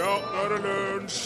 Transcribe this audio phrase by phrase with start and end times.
[0.00, 1.24] Ja, nå er det lunsj!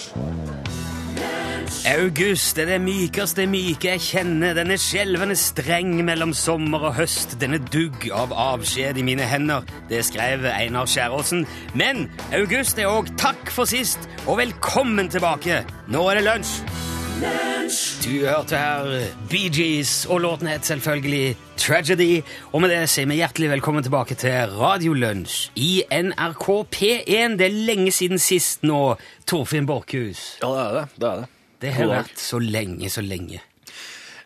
[1.86, 4.56] August er det mykeste myke jeg kjenner.
[4.56, 7.36] Den er skjelvende streng mellom sommer og høst.
[7.38, 9.62] Den er dugg av avskjed i mine hender.
[9.92, 11.46] Det skrev Einar Skjæråsen.
[11.78, 15.62] Men august er òg takk for sist, og velkommen tilbake.
[15.86, 17.53] Nå er det lunsj!
[17.64, 18.88] Du hørte her
[19.30, 22.18] Bee Gees, og låten het selvfølgelig Tragedy.
[22.52, 27.38] Og med det sier vi hjertelig velkommen tilbake til Radiolunsj i NRK P1.
[27.40, 30.20] Det er lenge siden sist nå, Torfinn Borchhus.
[30.42, 30.84] Ja, det er det.
[31.00, 31.30] Det er det.
[31.64, 33.40] Det har vært så lenge, så lenge.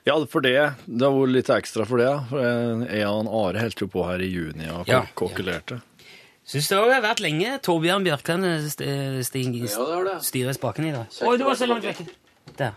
[0.09, 0.57] Ja, for det.
[0.89, 2.11] Det har vært litt ekstra for det.
[2.99, 3.13] ja.
[3.15, 5.05] Han Are holdt jo på her i juni og Ja.
[5.15, 5.79] kokkelerte.
[6.49, 7.55] Syns det har vært lenge.
[7.63, 8.51] Torbjørn Bjørkland
[8.83, 11.07] eh, styrer spaken i dag.
[11.23, 12.03] Oi, du var så langt vekk.
[12.59, 12.75] Der.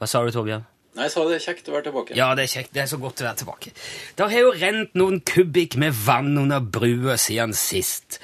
[0.00, 0.66] Hva sa du, Torbjørn?
[0.96, 2.14] Nei, jeg sa det er kjekt å være tilbake.
[2.16, 2.70] Ja, det er kjekt.
[2.72, 3.72] Det er så godt å være tilbake.
[4.16, 8.16] Det har jo rent noen kubikk med vann under brua siden sist.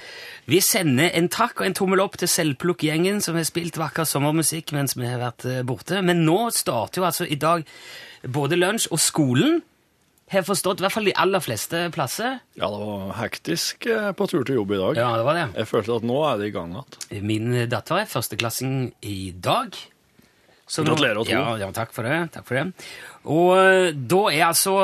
[0.48, 4.72] Vi sender en takk og en tommel opp til Selvplukk-gjengen, som har spilt vakker sommermusikk
[4.74, 6.00] mens vi har vært eh, borte.
[6.02, 7.68] Men nå starter jo altså i dag
[8.24, 9.60] både lunsj og skolen.
[10.32, 12.38] Har forstått, i hvert fall de aller fleste plasser.
[12.56, 14.96] Ja, det var hektisk eh, på tur til jobb i dag.
[15.04, 15.48] Ja, det var det.
[15.60, 17.26] Jeg følte at nå er det i gang igjen.
[17.28, 19.76] Min datter er førsteklassing i dag.
[20.72, 21.60] Så Gratulerer Gratulerer, to.
[21.60, 22.18] Ja, ja, takk for det.
[22.32, 22.86] Takk for det.
[23.28, 24.76] Og eh, da er altså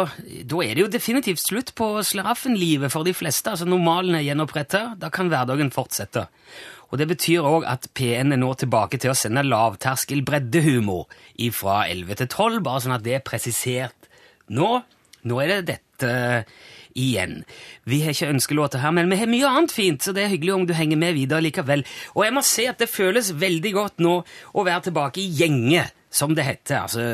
[0.44, 3.54] Da er det jo definitivt slutt på slaraffenlivet for de fleste.
[3.54, 4.82] Altså Normalen er gjenoppretta.
[5.00, 6.26] Da kan hverdagen fortsette.
[6.88, 11.08] Og Det betyr òg at P1 er nå tilbake til å sende lavterskel breddehumor
[11.56, 14.08] fra 11 til 12, bare sånn at det er presisert
[14.48, 14.70] nå.
[15.28, 16.12] Nå er det dette
[16.96, 17.42] igjen.
[17.88, 20.54] Vi har ikke ønskelåter her, men vi har mye annet fint, så det er hyggelig
[20.54, 21.84] om du henger med videre likevel.
[22.14, 24.14] Og jeg må si at det føles veldig godt nå
[24.54, 26.86] å være tilbake i gjenge, som det heter.
[26.86, 27.04] Altså,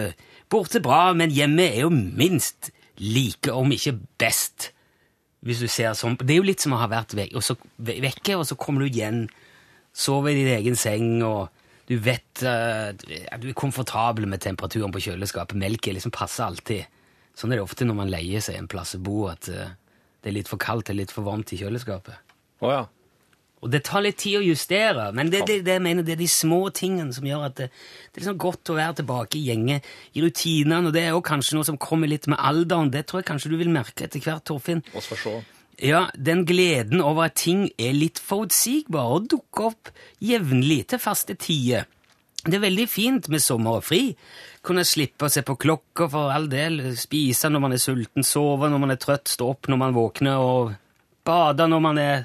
[0.53, 2.71] borte bra, men hjemme er jo minst
[3.03, 4.71] like, om ikke best.
[5.45, 6.15] Hvis du ser sånn.
[6.17, 8.57] Det er jo litt som å ha vært vek, og så, ve- vekke, og så
[8.57, 9.27] kommer du igjen,
[9.93, 11.51] sover i din egen seng, og
[11.85, 15.59] du vet uh, Du er komfortabel med temperaturen på kjøleskapet.
[15.61, 16.87] Melk liksom passer alltid.
[17.35, 19.73] Sånn er det ofte når man leier seg en plass å bo, at eh,
[20.23, 22.37] det er litt for kaldt eller litt for varmt i kjøleskapet.
[22.65, 22.85] Å ja.
[23.65, 26.29] Og det tar litt tid å justere, men det, det, det, mener, det er de
[26.29, 29.79] små tingene som gjør at det, det er liksom godt å være tilbake i gjenge,
[30.13, 32.93] i rutinene, og det er jo kanskje noe som kommer litt med alderen.
[32.93, 34.85] Det tror jeg kanskje du vil merke etter hvert, Torfinn.
[34.93, 35.35] Vi får se.
[35.81, 39.91] Ja, den gleden over at ting er litt forutsigbare og dukker opp
[40.23, 41.89] jevnlig til faste tider.
[42.45, 44.13] Det er veldig fint med sommer og fri.
[44.65, 48.71] Kunne slippe å se på klokka for all del, spise når man er sulten, sove
[48.73, 50.73] når man er trøtt, stå opp når man våkner, og
[51.29, 52.25] bade når man er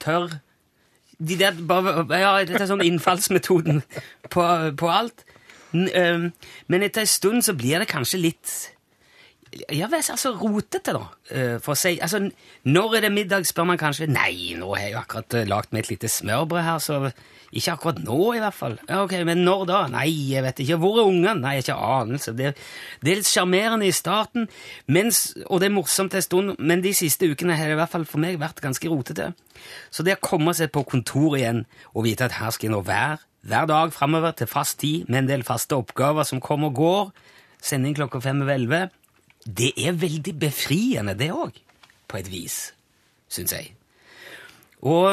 [0.00, 0.38] tørr.
[1.18, 3.82] De der, bare, ja, dette er sånn innfallsmetoden
[4.32, 4.44] på,
[4.78, 5.24] på alt.
[5.72, 6.32] Men
[6.86, 8.54] etter en stund så blir det kanskje litt
[9.72, 11.06] ja, altså rotete, da.
[11.30, 12.20] eh, For å si, altså,
[12.68, 14.08] når er det middag, spør man kanskje.
[14.10, 16.98] Nei, nå har jeg jo akkurat uh, lagd meg et lite smørbrød her, så
[17.48, 18.76] ikke akkurat nå, i hvert fall.
[18.88, 19.78] Ja, ok, Men når da?
[19.92, 20.76] Nei, jeg vet ikke.
[20.82, 21.36] Hvor er ungene?
[21.40, 22.34] Nei, jeg har ikke anelse.
[22.36, 22.52] Det,
[23.00, 24.48] det er litt sjarmerende i starten,
[24.86, 27.94] mens, og det er morsomt en stund, men de siste ukene har det i hvert
[27.94, 29.30] fall for meg vært ganske rotete.
[29.90, 31.64] Så det å komme seg på kontoret igjen
[31.94, 35.22] og vite at her skal jeg nå være hver dag framover til fast tid med
[35.22, 37.10] en del faste oppgaver som kommer og går,
[37.64, 38.80] sending klokka fem over elleve
[39.48, 41.56] det er veldig befriende, det òg,
[42.08, 42.56] på et vis,
[43.32, 43.70] syns jeg.
[44.86, 45.10] Og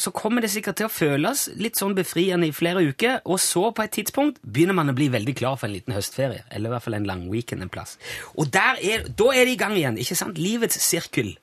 [0.00, 3.66] så kommer det sikkert til å føles litt sånn befriende i flere uker, og så
[3.76, 6.72] på et tidspunkt begynner man å bli veldig klar for en liten høstferie, eller i
[6.72, 7.98] hvert fall en lang weekend en plass.
[8.40, 10.38] Og der er, da er det i gang igjen, ikke sant?
[10.40, 11.34] Livets sirkel.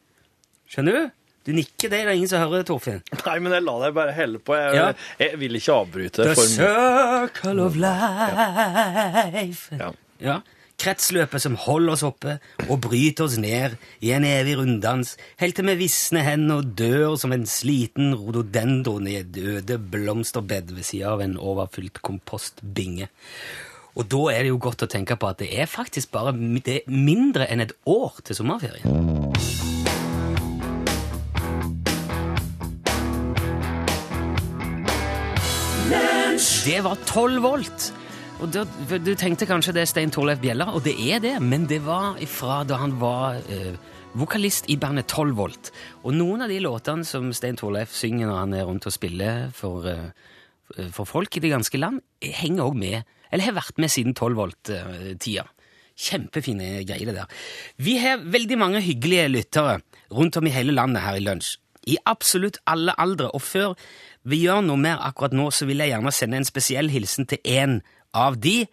[0.73, 1.11] Skjønner du?
[1.45, 2.99] Du nikker, det er det ingen som hører, Torfinn.
[3.25, 4.53] Nei, men jeg la deg bare helle på.
[4.57, 4.89] Jeg, Ja.
[5.21, 6.25] jeg vil ikke avbryte.
[6.33, 9.63] The circle of life.
[9.77, 9.91] Ja.
[10.21, 10.35] Ja.
[10.81, 15.67] Kretsløpet som holder oss oppe og bryter oss ned i en evig runddans, helt til
[15.69, 21.11] vi visner hen og dør som en sliten rododendron i et øde blomsterbed ved siden
[21.11, 23.11] av en overfylt kompostbinge.
[23.93, 26.89] Og da er det jo godt å tenke på at det er faktisk bare er
[26.89, 28.89] mindre enn et år til sommerferien.
[36.65, 37.91] Det var 12 volt.
[38.41, 38.63] Og da,
[38.97, 42.17] Du tenkte kanskje det er Stein Torleif Bjella, og det er det, men det var
[42.21, 43.75] ifra da han var eh,
[44.17, 45.69] vokalist i bandet 12 volt.
[46.01, 49.51] Og noen av de låtene som Stein Torleif synger når han er rundt og spiller
[49.53, 53.93] for, eh, for folk i det ganske land, henger òg med, eller har vært med
[53.93, 55.45] siden 12 volt-tida.
[56.01, 57.39] Kjempefine greier, det der.
[57.77, 59.79] Vi har veldig mange hyggelige lyttere
[60.09, 61.59] rundt om i hele landet her i lunsj.
[61.85, 63.29] I absolutt alle aldre.
[63.37, 63.77] Og før
[64.25, 67.41] vi gjør noe mer akkurat nå, så vil jeg gjerne sende en spesiell hilsen til
[67.45, 67.81] en
[68.13, 68.65] av de.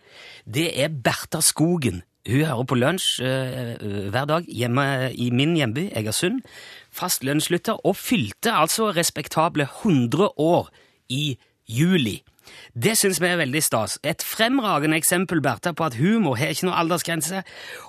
[0.45, 2.03] Det er Bertha Skogen.
[2.29, 4.85] Hun hører på lunsj eh, eh, hver dag hjemme
[5.17, 6.43] i min hjemby, Egersund.
[6.93, 10.69] Fast lunsjlytter, og fylte altså respektable 100 år
[11.09, 11.39] i
[11.69, 12.19] juli.
[12.75, 13.97] Det syns vi er veldig stas.
[14.07, 17.43] Et fremragende eksempel Bertha, på at humor har ikke noe aldersgrense.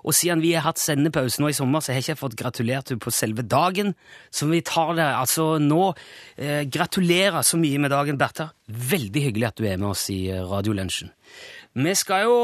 [0.03, 2.91] Og siden vi har hatt sendepause nå i sommer, så har jeg ikke fått gratulert
[2.91, 3.93] henne på selve dagen.
[4.31, 5.93] Så vi tar det altså nå.
[6.37, 8.51] Eh, gratulerer så mye med dagen, Bertha.
[8.67, 11.13] Veldig hyggelig at du er med oss i eh, Radiolunsjen.
[11.79, 12.37] Vi skal jo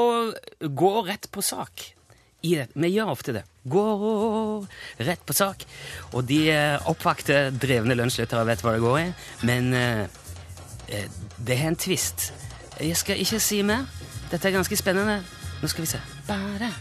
[0.62, 1.91] gå rett på sak.
[2.45, 3.44] Vi gjør ofte det.
[3.65, 3.85] Gå
[5.01, 5.65] rett på sak.
[6.13, 9.07] Og de eh, oppvakte, drevne lunsjlyttere vet hva det går i.
[9.50, 10.21] Men eh,
[10.88, 12.34] det er en twist.
[12.80, 13.86] Jeg skal ikke si mer.
[14.32, 15.24] Dette er ganske spennende.
[15.62, 16.02] Nå skal vi se.
[16.28, 16.72] Bare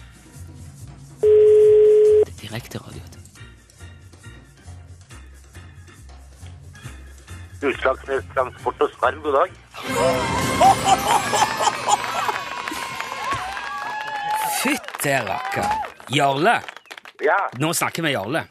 [1.21, 3.01] Det er direkte radio.
[7.65, 9.51] Utslagsnes Transport og Skarv, god dag.
[14.63, 15.69] Fytte rakker.
[16.15, 16.59] Jarle.
[17.25, 18.43] Ja, Nå snakker vi med Jarle.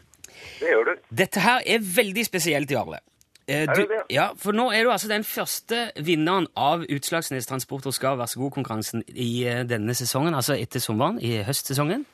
[0.59, 0.93] det gjør du.
[1.11, 2.99] Dette her er veldig spesielt, Jarle.
[3.47, 7.93] Eh, du, ja, for nå er du altså den første vinneren av Utslagsnes Transport og
[7.95, 12.05] Skal vær så god-konkurransen i eh, denne sesongen, altså etter sommeren, i høstsesongen.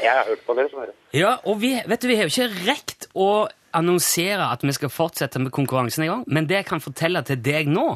[0.00, 0.94] Jeg har hørt på dere, som hører.
[1.16, 3.28] Ja, og vi, vet du, vi har jo ikke rekt å
[3.76, 7.40] annonsere at vi skal fortsette med konkurransen en gang, men det jeg kan fortelle til
[7.44, 7.86] deg nå,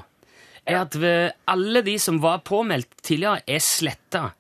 [0.67, 1.14] er at vi,
[1.52, 4.31] alle de som var påmeldt tidligere, er sletta.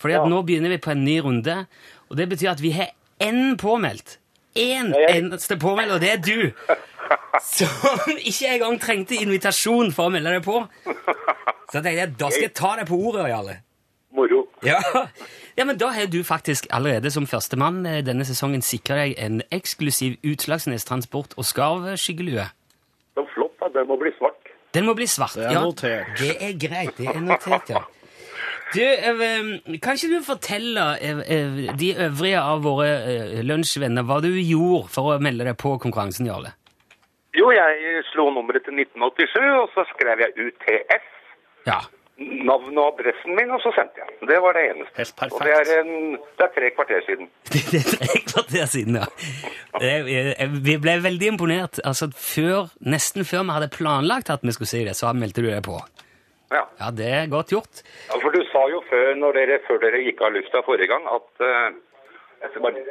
[0.00, 0.28] Fordi at Ja.
[0.30, 1.66] nå begynner vi på en ny runde,
[2.10, 2.90] og det betyr at vi har
[3.20, 4.18] én påmeldt.
[4.56, 6.52] Én jeg- eneste påmeldt, og det er du!
[7.56, 10.62] Som ikke engang trengte invitasjon for å melde deg på.
[11.70, 13.56] Så jeg tenkte, da skal jeg ta deg på ordet, Jarle.
[14.16, 14.44] Moro.
[14.64, 14.78] Ja.
[15.58, 19.42] ja, men da har du faktisk allerede som førstemann eh, denne sesongen sikra deg en
[19.52, 22.46] eksklusiv Utslagsnes Transport og Skarv-skyggelue.
[23.16, 23.68] Så flott, da.
[23.76, 24.54] Den må bli svart.
[24.76, 25.36] Den må bli svart.
[25.36, 25.66] Det er ja.
[25.66, 26.16] notert.
[26.20, 26.96] Det er greit.
[26.96, 27.84] Det er notert, ja.
[28.74, 34.18] Du, eh, kan ikke du fortelle eh, eh, de øvrige av våre eh, lunsjvenner hva
[34.24, 36.56] du gjorde for å melde deg på konkurransen, Jarle?
[37.36, 41.06] Jo, jeg slo nummeret til 1987, og så skrev jeg UTS.
[41.68, 41.80] Ja.
[42.16, 44.14] Navnet og adressen min, og så sendte jeg.
[44.30, 44.94] Det var det eneste.
[44.96, 45.34] Helt perfekt.
[45.36, 47.28] Og det er, en, det er tre kvarter siden.
[47.72, 50.46] Det er tre kvarter siden, ja.
[50.68, 51.80] Vi ble veldig imponert.
[51.84, 55.50] Altså, før, Nesten før vi hadde planlagt at vi skulle si det, så meldte du
[55.50, 55.76] deg på.
[56.54, 56.62] Ja.
[56.80, 57.82] Ja, det er godt gjort.
[58.08, 61.44] ja, for du sa jo før, dere, før dere gikk av lufta forrige gang, at
[61.44, 61.68] eh,
[62.46, 62.84] Jeg skal bare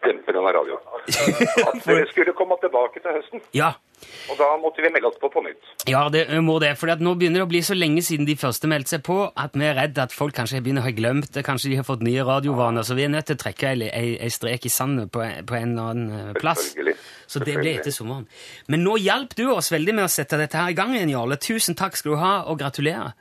[0.00, 0.82] dempe denne radioen.
[1.68, 3.42] At dere skulle komme tilbake til høsten.
[3.56, 3.74] Ja,
[4.32, 5.60] Og da måtte vi melde oss på på nytt.
[5.90, 6.72] ja det må det.
[6.80, 9.54] For nå begynner det å bli så lenge siden de første meldte seg på, at
[9.54, 11.44] vi er redd at folk kanskje begynner å ha glemt det.
[11.46, 12.86] Kanskje de har fått nye radiovaner.
[12.86, 15.58] Så vi er nødt til å trekke ei, ei, ei strek i sandet på, på
[15.60, 16.70] en eller annen eh, plass.
[17.30, 18.24] Så det ble etter sommeren.
[18.72, 21.36] Men nå hjalp du oss veldig med å sette dette her i gang igjen, Jarle.
[21.38, 23.12] Tusen takk skal du ha, og gratulerer.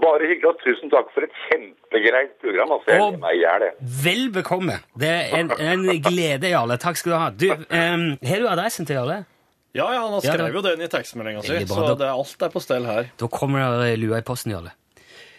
[0.00, 2.70] Bare hyggelig, og tusen takk for et kjempegreit program.
[2.72, 3.64] Altså, jeg Og- meg i hjel.
[4.04, 4.78] Vel bekomme.
[4.98, 6.78] Det er en, en glede, Jarle.
[6.80, 7.28] Takk skal du ha.
[7.30, 9.24] Du, um, har du adressen til Jarle?
[9.74, 12.42] Ja, ja, han Ja, det- skrev jo den i tekstmeldinga si, så det er alt
[12.42, 13.04] er på stell her.
[13.20, 14.72] Da kommer det lua i posten, Jarle.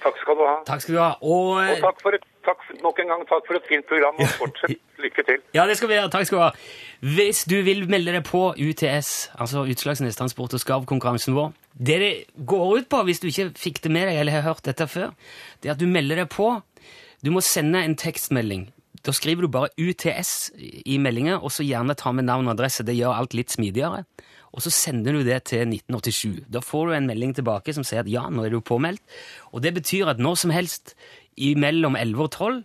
[0.03, 0.55] Takk skal du ha.
[0.65, 1.11] Takk skal du ha.
[1.21, 4.33] Og, Og takk for et, takk nok en gang takk for et fint program, og
[4.39, 5.41] fortsett lykke til.
[5.55, 6.11] Ja, det skal vi gjøre.
[6.13, 6.51] Takk skal du ha.
[7.17, 12.13] Hvis du vil melde deg på UTS, altså Utslagsnes Transport og Skarv-konkurransen vår Det det
[12.45, 15.11] går ut på, hvis du ikke fikk det med deg eller har hørt dette før,
[15.61, 16.53] det er at du melder deg på.
[17.23, 18.69] Du må sende en tekstmelding.
[19.03, 20.53] Da skriver du bare UTS
[20.87, 22.85] i meldinga, og så gjerne ta med navn og adresse.
[22.87, 24.05] Det gjør alt litt smidigere.
[24.53, 26.45] Og så sender du det til 1987.
[26.53, 29.01] Da får du en melding tilbake som sier at ja, nå er du påmeldt.
[29.51, 30.93] Og det betyr at når som helst
[31.57, 32.63] mellom 11 og 12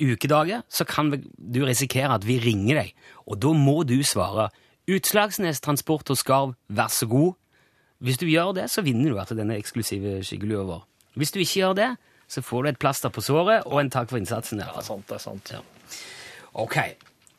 [0.00, 2.94] ukedager, så kan du risikere at vi ringer deg.
[3.26, 4.50] Og da må du svare
[4.84, 7.34] 'Utslagsnes Transport og Skarv, vær så god'.
[8.00, 10.82] Hvis du gjør det, så vinner du etter denne eksklusive skyggelua vår.
[11.16, 11.96] Hvis du ikke gjør det,
[12.28, 14.58] så får du et plaster på såret og en takk for innsatsen.
[14.58, 14.66] der.
[14.76, 15.52] Er sant, det er sant.
[15.52, 15.60] Ja.
[16.54, 16.76] Ok,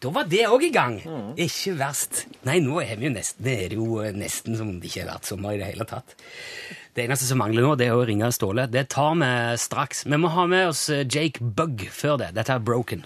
[0.04, 0.98] da var det òg i gang.
[1.40, 2.26] Ikke verst.
[2.46, 5.30] Nei, nå er vi jo nesten, det er jo nesten som det ikke har vært
[5.30, 6.18] sommer i det hele tatt.
[6.96, 8.68] Det eneste som mangler nå, det er å ringe Ståle.
[8.72, 10.06] Det tar vi straks.
[10.08, 12.34] Vi må ha med oss eh, Jake Bugg før det.
[12.38, 13.04] Dette er Broken.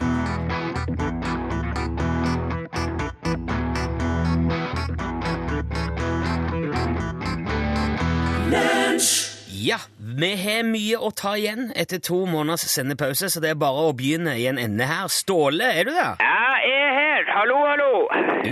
[9.59, 9.77] Ja,
[10.23, 13.93] vi har mye å ta igjen etter to måneders sendepause, så det er bare å
[13.97, 15.07] begynne i en ende her.
[15.13, 16.15] Ståle, er du der?
[16.19, 17.27] Ja, Jeg er her.
[17.35, 17.91] Hallo, hallo.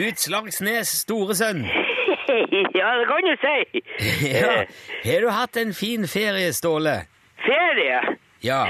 [0.08, 1.64] Utslagsnes storesønn.
[2.80, 3.84] ja, det kan du si.
[4.38, 4.54] Ja.
[5.06, 7.00] Har du hatt en fin ferie, Ståle?
[7.46, 8.00] Ferie.
[8.46, 8.68] Ja.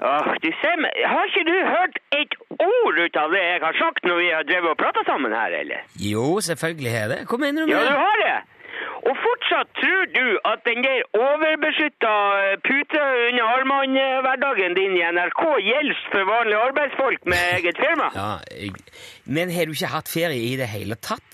[0.00, 0.94] Åh, du ser meg.
[1.10, 4.46] Har ikke du hørt et ord ut av det jeg har sagt når vi har
[4.46, 5.82] drevet og prata sammen her, eller?
[5.98, 7.20] Jo, selvfølgelig har jeg det.
[7.30, 8.36] Hva mener du Ja, du har det.
[9.08, 15.42] Og fortsatt tror du at den der overbeskytta eh, pute under armene-hverdagen din i NRK
[15.70, 18.08] gjelder for vanlige arbeidsfolk med eget firma?
[18.20, 18.30] Ja.
[19.36, 21.28] Men har du ikke hatt ferie i det hele tatt?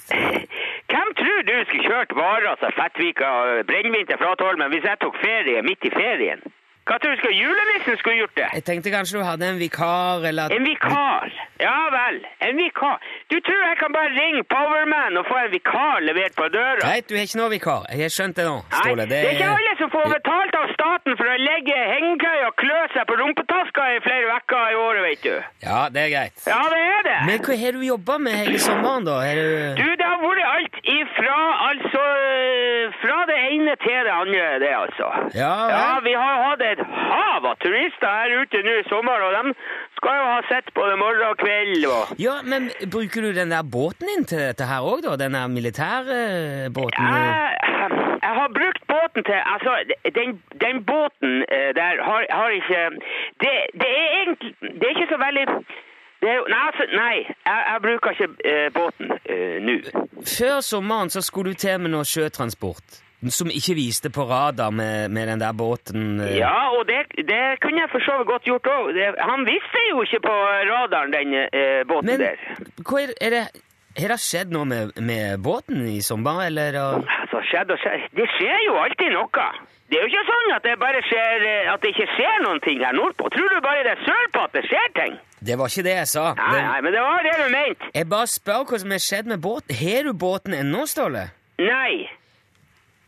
[0.95, 5.17] Hvem tror du skulle kjørt varer, altså Fettvika og brennevin til Flatholmen, hvis jeg tok
[5.23, 6.45] ferie midt i ferien?
[6.85, 8.49] Hva tror du skal julenissen skulle gjort det?
[8.59, 11.33] Jeg tenkte kanskje du hadde en vikar, eller at En vikar?
[11.63, 13.01] Ja vel, en vikar.
[13.35, 16.79] Du tror jeg kan bare ringe Powerman og få en vikar levert på døra?
[16.87, 17.87] Nei, du har ikke noe vikar.
[17.91, 19.07] Jeg har skjønt det nå, Ståle.
[19.11, 22.79] det er ikke alle som får betalt av staten for å legge hengekøye og klø
[22.95, 25.35] seg på rumpetaska i flere uker i året, vet du.
[25.67, 26.45] Ja, det er greit.
[26.47, 27.17] Ja, det er det.
[27.31, 29.19] Men hva har du jobba med hele sommeren, da?
[29.27, 31.39] Har Du, du det har vært alt ifra
[31.71, 32.03] altså
[33.03, 35.09] Fra det ene til det andre, det, altså.
[35.35, 35.51] Ja?
[35.75, 39.55] Ja, vi har hatt et hav av turister her ute nå i sommer, og de
[39.99, 43.63] skal jo ha sett både morgen og kveld og Ja, men bruker du den der
[43.77, 45.17] båten din til dette her òg, da?
[45.25, 46.19] Den der militære
[46.75, 47.05] båten?
[47.05, 47.91] jeg,
[48.27, 49.71] jeg har brukt båten til Altså,
[50.19, 50.29] den,
[50.65, 52.83] den båten eh, der har, har ikke
[53.43, 55.47] det, det er egentlig Det er ikke så veldig
[56.23, 57.17] det er, nei, altså, nei,
[57.49, 59.75] jeg, jeg bruker ikke eh, båten eh, nå.
[60.39, 63.04] Før sommeren så skulle du til med noe sjøtransport.
[63.31, 66.21] Som ikke viste på radar med, med den der båten.
[66.21, 66.37] eh.
[66.39, 68.99] Ja, og det, det kunne jeg for så vidt godt gjort òg.
[69.21, 70.35] Han visste jo ikke på
[70.71, 72.37] radaren, den eh, båten Men der.
[72.85, 73.45] hva er, er det
[73.95, 76.75] Har det skjedd noe med, med båten i sommer, eller?
[76.83, 78.09] Altså, skjedd og skjedd.
[78.19, 79.47] Det skjer jo alltid noe.
[79.87, 82.59] Det er jo ikke sånn at det bare skjer, eh, at det ikke skjer noen
[82.65, 83.29] ting her nordpå.
[83.31, 85.15] Tror du bare det er sørpå at det skjer ting?
[85.45, 86.27] Det var ikke det jeg sa.
[86.41, 87.91] Nei, nei, men det var det du mente.
[87.95, 89.77] Jeg bare spør hva som har skjedd med båten.
[89.79, 91.27] Har du båten ennå, Ståle?
[91.63, 92.09] Nei.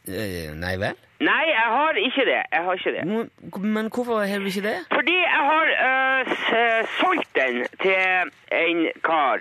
[0.09, 0.97] Eh, nei vel?
[1.21, 2.43] Nei, jeg har ikke det.
[2.53, 3.05] Jeg har ikke det.
[3.09, 3.31] Men
[3.77, 4.77] men hvorfor har du ikke det?
[4.93, 9.41] Fordi jeg har øh, solgt den til en kar.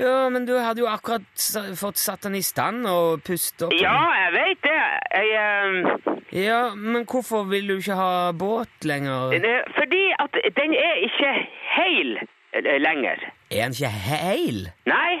[0.00, 1.44] Ja, men du hadde jo akkurat
[1.76, 3.74] fått satt den i stand og pustet opp.
[3.76, 4.80] Ja, jeg vet det.
[5.14, 9.34] Jeg, øh, Ja, men hvorfor vil du ikke ha båt lenger?
[9.76, 11.32] fordi at den er ikke
[11.76, 12.14] heil
[12.80, 13.20] lenger.
[13.50, 14.70] Er den ikke heil?
[14.86, 15.20] Nei,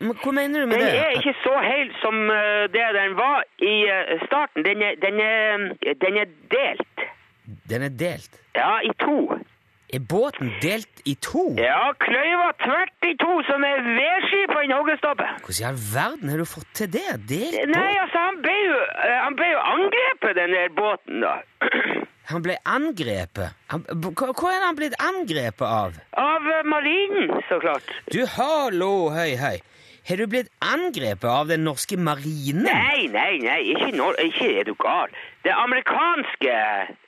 [0.00, 1.02] Men hva mener du med den det?
[1.04, 4.64] er ikke så hel som øh, det den var i øh, starten.
[4.64, 6.26] Den er, den, er, den er
[6.56, 7.06] delt.
[7.70, 8.32] Den er delt.
[8.56, 9.38] Ja, i to.
[9.94, 11.44] Er båten delt i to?
[11.56, 15.28] Ja, kløyva tvert i to som er vedski på en hoggestoppe.
[15.44, 17.06] Hvordan i all verden har du fått til det?
[17.30, 18.76] Delt Nei, altså, han ble jo,
[19.06, 21.34] øh, han ble jo angrepet, den der båten, da.
[22.28, 23.56] Han ble angrepet.
[23.72, 25.96] Han, hva, hva er han blitt angrepet av?
[26.20, 27.88] Av øh, marinen, så klart.
[28.12, 29.56] Du, hallo, høy, høy.
[30.08, 32.68] Har du blitt angrepet av den norske marinen?
[32.68, 35.12] Nei, nei, nei, ikke, nor ikke er du gal.
[35.44, 36.54] Det amerikanske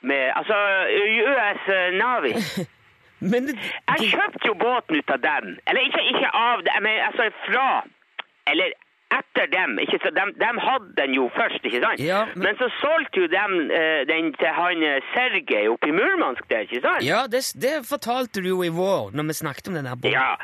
[0.09, 0.57] med Altså
[0.89, 2.35] US Navy.
[3.31, 5.55] Men det, Jeg det, kjøpte jo båten ut av dem.
[5.69, 7.65] Eller ikke, ikke av dem, men altså fra
[8.49, 8.73] Eller
[9.17, 9.77] etter dem.
[9.83, 11.99] Ikke så, De, de hadde den jo først, ikke sant?
[11.99, 12.57] Ja, men- men...
[12.61, 16.81] så solgte jo dem eh, den til han eh, Sergej oppe i Murmansk der, ikke
[16.85, 17.03] sant?
[17.05, 20.15] ja, det, det fortalte du jo i vår, når vi snakket om den der båten.
[20.17, 20.35] Ja,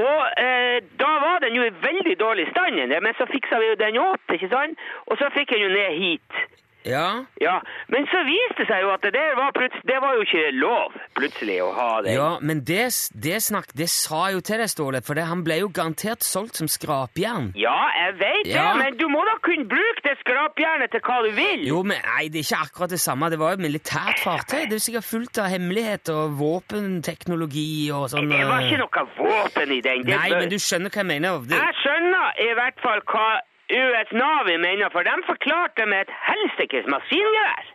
[0.00, 3.78] og eh, da var den jo i veldig dårlig stand, men så fiksa vi jo
[3.84, 4.78] den opp, ikke sant?
[5.10, 6.42] Og så fikk den jo ned hit.
[6.88, 7.58] Ja, Ja,
[7.92, 9.52] men så viste det seg jo at det var,
[9.84, 12.14] det var jo ikke lov plutselig å ha det.
[12.16, 15.58] ja men det, det, snakk, det sa jo til deg, Ståle, for det, han ble
[15.60, 17.50] jo garantert solgt som skrapjern.
[17.58, 18.70] Ja, jeg vet Ja.
[18.74, 21.66] det, men du må da kunne bruke det skrapjernet til hva du vil.
[21.68, 23.28] Jo, men nei, det er ikke akkurat det samme.
[23.30, 24.64] Det var jo et militært fartøy.
[24.70, 28.30] Det er sikkert fullt av hemmeligheter og våpenteknologi og sånn.
[28.30, 30.04] Det var eh, ikke noe våpen i den.
[30.06, 31.44] Det Nei, men du skjønner hva jeg mener.
[31.50, 33.28] Det, Jeg skjønner i hvert fall hva
[33.70, 37.70] US Navy mener, for de forklarte med et helsikes maskingevær.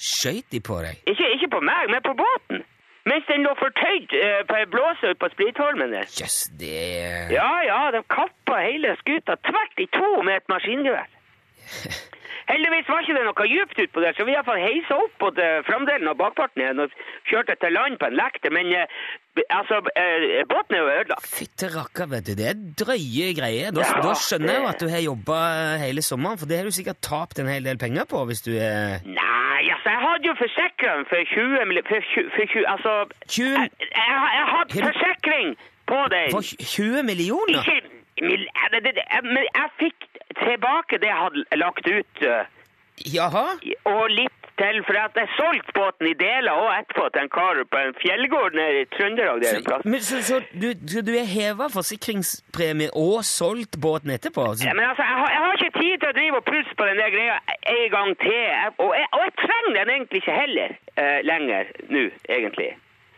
[0.00, 1.00] Skøyt de på deg?
[1.12, 2.64] Ikke, ikke på meg, men på båten.
[3.08, 6.08] Mens den lå fortøyd uh, på ei blåse ute på Splitholmen der.
[6.20, 11.08] Yes, det Ja, ja, de kappa hele skuta tvert i to med et maskingevær.
[12.50, 16.10] Heldigvis var ikke det noe dypt utpå der, så vi iallfall heisa opp både framdelen
[16.10, 16.94] og bakparten igjen og
[17.30, 18.96] kjørte til land på en lekte, men eh,
[19.54, 21.28] altså, eh, båten er jo ødelagt.
[21.38, 22.32] Fytte rakker, vet du.
[22.40, 23.70] Det er drøye greier.
[23.76, 25.38] Da, Ja, da skjønner jeg jo at du har jobba
[25.84, 28.52] hele sommeren, for det har du sikkert tapt en hel del penger på hvis du
[28.56, 31.82] er Nei, altså, jeg hadde jo forsikra for 20 mill...
[31.88, 32.92] for 20, for 20 Altså,
[33.36, 35.48] 20, jeg, jeg, jeg hadde forsikring
[35.90, 36.28] på den.
[36.34, 37.62] for 20 millioner?
[37.62, 40.08] Ikke Men jeg fikk
[40.44, 42.22] tilbake det jeg hadde lagt ut.
[42.22, 42.44] eh,
[43.14, 43.46] Jaha?
[43.88, 47.60] Og litt til, for at jeg solgte båten i deler og etterpå til en kar
[47.72, 49.40] på en fjellgård nede i Trøndelag.
[49.42, 49.86] der en plass.
[49.92, 50.68] men, så, så, du,
[51.08, 54.44] du har heva forsikringspremie og solgt båten etterpå?
[54.54, 56.76] Så, Ja, men altså, jeg har, jeg har ikke tid til å drive og pusse
[56.76, 57.36] på den der greia
[57.76, 58.40] en gang til.
[58.52, 62.70] Jeg, og, jeg, og jeg trenger den egentlig ikke heller uh, lenger nå, egentlig.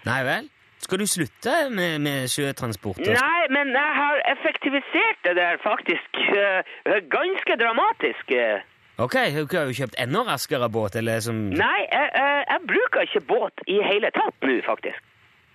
[0.07, 0.51] Nei vel?
[0.83, 2.99] Skal du slutte med, med sjøtransport?
[3.07, 8.33] Nei, men jeg har effektivisert det der faktisk uh, ganske dramatisk.
[8.35, 8.65] eh.
[8.99, 9.15] Ok,
[9.51, 13.23] du har jo kjøpt enda raskere båt, eller som Nei, jeg, jeg, jeg bruker ikke
[13.31, 14.99] båt i hele tatt nå, faktisk.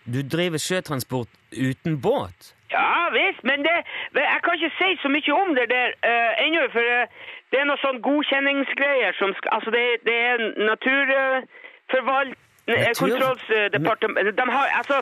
[0.07, 2.53] Du driver sjøtransport uten båt?
[2.71, 3.75] Ja visst, men det,
[4.15, 6.65] jeg kan ikke si så mye om det der uh, ennå.
[6.71, 7.05] For uh,
[7.51, 12.35] det er noe sånn godkjenningsgreier som skal Altså, det, det er naturforvalt...
[12.35, 15.01] Natur- Kontrolldepartementet De har Altså,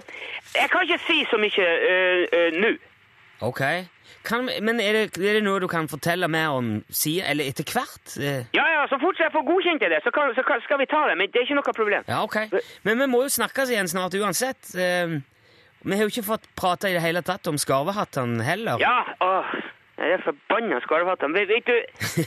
[0.56, 2.72] jeg kan ikke si så mye uh, nå.
[3.46, 3.62] Ok.
[4.26, 7.66] Kan, men er det, er det noe du kan fortelle mer om siden, eller etter
[7.70, 8.16] hvert?
[8.18, 10.88] Eh, Ja, ja, så fort jeg får godkjent det, så, kan, så kan, skal vi
[10.90, 11.18] ta det.
[11.20, 12.06] Men det er ikke noe problem.
[12.10, 12.38] Ja, ok.
[12.88, 14.72] Men vi må jo snakkes igjen snart uansett.
[15.86, 18.82] Vi har jo ikke fått prata i det hele tatt om skarvehattene heller.
[18.82, 19.52] Ja, åh,
[20.02, 21.38] er forbanna skarvehattene.
[21.38, 21.78] Vet, vet du,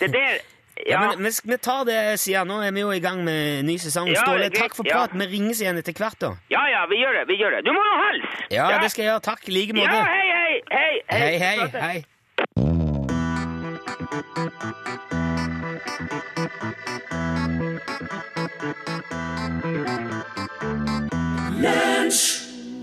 [0.05, 0.39] det der
[0.87, 2.49] Ja, Ja, men vi, tar det siden.
[2.49, 4.09] Nå er vi jo i gang med ny sesong.
[4.13, 4.95] Ja, Ståle, takk for ja.
[5.01, 5.17] prat.
[5.19, 6.35] Vi ringes igjen etter hvert, da.
[6.53, 7.25] ja, ja, vi gjør det.
[7.33, 7.65] Vi gjør det.
[7.67, 8.29] Du må nå helse!
[8.55, 9.25] Ja, det skal jeg gjøre.
[9.33, 9.91] Takk i like måte.
[9.91, 10.95] Ja, hei, hei, hei.
[11.09, 11.99] Hei, hei, hei.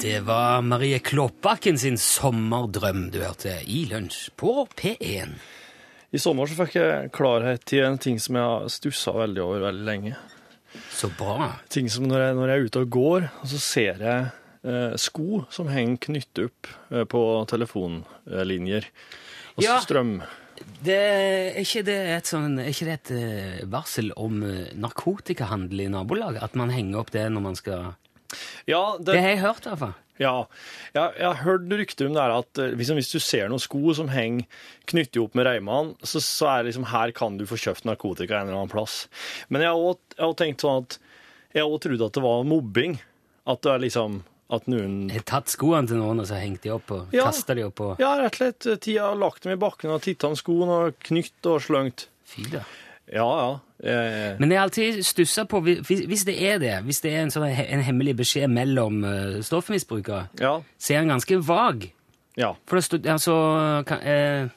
[0.06, 5.40] Det var Marie Kloppbakken sin sommerdrøm du hørte i Lunsj på P1.
[6.16, 9.66] I sommer så fikk jeg klarhet i en ting som jeg har stussa veldig over
[9.68, 10.16] veldig lenge.
[10.96, 11.50] Så bra.
[11.72, 14.30] Ting som når jeg, når jeg er ute og går, og så ser jeg
[14.64, 18.88] eh, sko som henger knyttet opp eh, på telefonlinjer.
[19.58, 19.78] Og Ja.
[19.84, 20.18] strøm.
[20.84, 25.84] Det, er, ikke det et sånn, er ikke det et eh, varsel om eh, narkotikahandel
[25.84, 26.44] i nabolaget?
[26.48, 27.94] At man henger opp det når man skal
[28.68, 29.96] Ja, Det har jeg hørt, i hvert fall.
[30.22, 30.46] Ja,
[30.96, 33.96] jeg, jeg har hørt rykter om det her at liksom, hvis, du ser noen sko
[33.98, 34.46] som henger
[34.88, 38.38] knyttet opp med reimene, så, så er det liksom her kan du få kjøpt narkotika
[38.40, 39.02] en eller annen plass.
[39.50, 40.98] Men jeg har også tenkt sånn at
[41.56, 42.96] jeg har også trodd at det var mobbing.
[43.46, 44.22] At det er liksom
[44.56, 47.24] at noen har tatt skoene til noen og så hengt de opp og Ja.
[47.28, 47.80] kastet de opp.
[47.82, 48.02] Og...
[48.02, 48.68] Ja, rett og slett.
[48.70, 52.08] eh, Tida har lagt dem i bakken og titta om skoene og knytt og sløngt.
[52.30, 52.62] Fy da.
[53.12, 53.50] Ja, ja.
[53.86, 57.22] Eh, Men jeg har alltid stussa på, hvis, hvis det er det, hvis det er
[57.24, 60.56] en, sånn, en hemmelig beskjed mellom uh, stoffmisbrukere, ja.
[60.78, 61.92] så er den ganske vag.
[62.36, 62.56] Ja.
[62.68, 63.36] For det altså
[63.88, 64.54] kan, eh,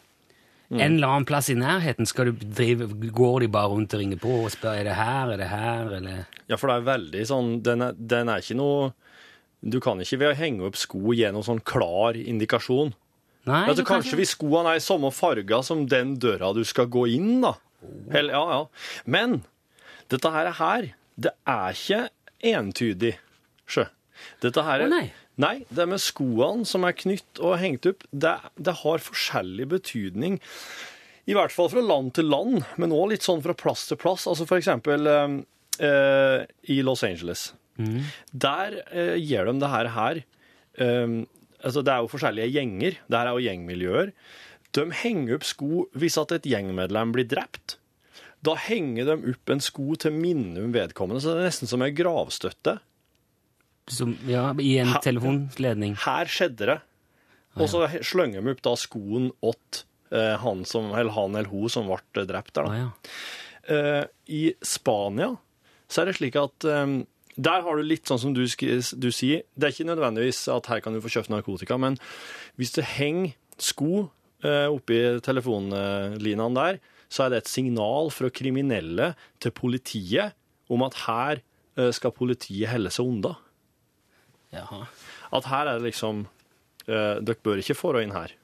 [0.68, 0.80] Mm.
[0.80, 4.18] En eller annen plass i nærheten skal du drive, går de bare rundt og ringer
[4.20, 7.22] på og spør er det her, er det her, eller Ja, for det er veldig
[7.24, 8.90] sånn Den er, den er ikke noe
[9.64, 12.92] Du kan ikke ved å henge opp sko gi noen sånn klar indikasjon.
[13.48, 16.52] Nei, altså, du kan kanskje ikke- hvis skoene er i samme farger som den døra
[16.54, 17.54] du skal gå inn, da.
[18.10, 19.04] Eller, ja, ja.
[19.04, 19.40] Men
[20.12, 22.02] dette her, er her det er ikke
[22.54, 23.14] entydig,
[23.68, 23.88] sjø.
[24.42, 25.06] Dette her er, Å, nei.
[25.38, 30.40] Nei, det med skoene som er knytt og hengt opp, det, det har forskjellig betydning.
[31.30, 34.26] I hvert fall fra land til land, men òg litt sånn fra plass til plass.
[34.30, 35.36] Altså for eksempel eh,
[35.84, 36.42] eh,
[36.74, 37.52] i Los Angeles.
[38.32, 40.22] Der eh, gjør de det her her.
[40.78, 41.20] Um,
[41.62, 42.98] altså det er jo forskjellige gjenger.
[43.06, 44.12] Det her er jo gjengmiljøer.
[44.76, 47.78] De henger opp sko hvis at et gjengmedlem blir drept.
[48.44, 51.82] Da henger de opp en sko til minne om vedkommende, så det er nesten som
[51.82, 52.78] en gravstøtte.
[53.88, 55.96] som, ja, I en her, telefonledning.
[56.04, 56.78] Her skjedde det.
[57.58, 61.72] Og så slenger de opp da skoen åt eh, han, som, eller han eller hun
[61.72, 62.68] som ble drept der.
[62.68, 62.70] Da.
[62.70, 62.90] Ah, ja.
[63.68, 65.32] Eh, I Spania
[65.88, 66.84] så er det slik at eh,
[67.38, 69.42] der har du litt sånn som du, du sier.
[69.56, 71.98] Det er ikke nødvendigvis at her kan du få kjøpt narkotika, men
[72.60, 74.08] hvis det henger sko
[74.44, 80.36] oppi telefonlinene der, så er det et signal fra kriminelle til politiet
[80.72, 83.34] om at her eh, skal politiet helle seg unna.
[84.54, 84.84] Jaha.
[85.36, 86.26] At her er det liksom
[86.88, 88.36] eh, Dere bør ikke få inn her.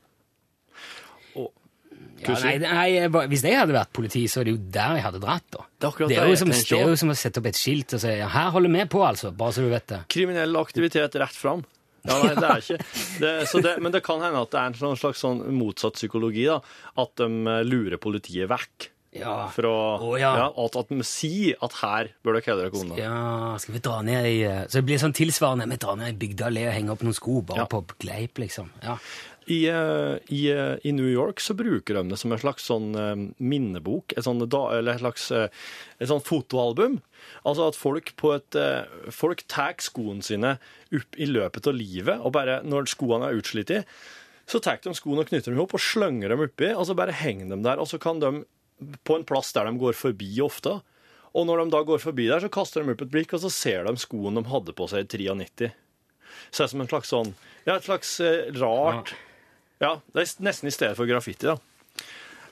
[2.24, 5.20] Ja, nei, nei, hvis jeg hadde vært politi, så er det jo der jeg hadde
[5.20, 5.44] dratt.
[5.52, 5.64] da.
[5.82, 7.96] Det er det er, jo som, det er jo som å sette opp et skilt
[7.96, 9.32] og si ja, 'her holder vi på', altså.
[9.34, 10.00] Bare så du vet det.
[10.08, 11.64] kriminell aktivitet rett fram.
[12.04, 12.76] Ja, nei, det er ikke
[13.22, 15.96] det, så det, Men det kan hende at det er en sånn slags sånn motsatt
[15.96, 16.44] psykologi.
[16.50, 16.58] da,
[17.00, 18.90] At de eh, lurer politiet vekk.
[19.14, 19.46] Ja.
[19.54, 19.70] Fra,
[20.02, 20.32] oh, ja.
[20.40, 20.46] ja.
[20.50, 22.96] at, at de sier at her bør dere holde dere unna.
[22.98, 23.18] Ja,
[23.62, 25.68] skal vi dra ned i eh, Så det blir sånn tilsvarende.
[25.70, 27.68] Vi drar ned i bygda og henger opp noen sko bare Ja.
[27.70, 28.68] på gleip, liksom.
[28.82, 28.98] Ja.
[29.46, 32.90] I, eh, i, I New York så bruker de det som en slags sånn
[33.38, 36.98] minnebok, et sånn, eller et slags et sånn fotoalbum.
[37.44, 40.56] Altså at folk på et eh, Folk tar skoene sine
[40.94, 43.82] opp i løpet av livet, og bare når skoene er utslitt, i,
[44.48, 47.16] så tar de skoene og knytter dem opp og slenger dem oppi, og så bare
[47.16, 47.80] henger de der.
[47.80, 48.44] Og så kan de
[49.04, 50.78] på en plass der de går forbi ofte.
[51.34, 53.50] Og når de da går forbi der, så kaster de opp et blikk, og så
[53.52, 55.70] ser de skoene de hadde på seg i 93.
[56.50, 57.30] Så det er som en slags sånn
[57.64, 59.14] Ja, et slags eh, rart
[59.82, 61.56] ja, det er nesten i stedet for graffiti, da.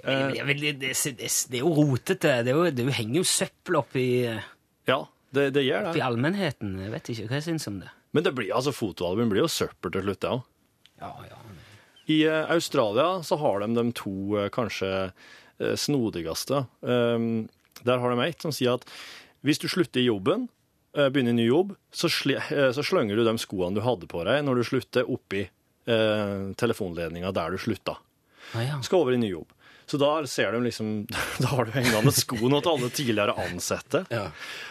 [0.02, 0.90] Det, det, det,
[1.22, 2.33] det er jo rotete.
[2.42, 4.07] Det, er jo, det henger jo søppel oppi,
[4.88, 5.99] Ja, det, det gjør det.
[5.99, 6.77] I allmennheten.
[6.92, 7.92] Vet ikke hva jeg syns om det.
[8.12, 10.42] Men det blir, altså, fotoalbum blir jo søppel til slutt, det òg.
[11.03, 11.38] Ja, ja.
[12.11, 14.90] I eh, Australia så har de de to eh, kanskje
[15.59, 16.64] eh, snodigste.
[16.81, 17.49] Um,
[17.83, 18.87] der har de et som sier at
[19.42, 20.47] hvis du slutter i jobben,
[20.92, 24.64] begynner i ny jobb, så, slenger du de skoene du hadde på deg når du
[24.68, 25.47] slutter, oppi
[26.61, 27.97] telefonledninga der du slutta.
[28.53, 28.77] Ah, ja.
[28.85, 29.51] Skal over i ny jobb.
[29.90, 30.92] Så da ser de liksom
[31.42, 34.05] Da har du hengende skoene til alle tidligere ansatte.
[34.12, 34.29] Ja.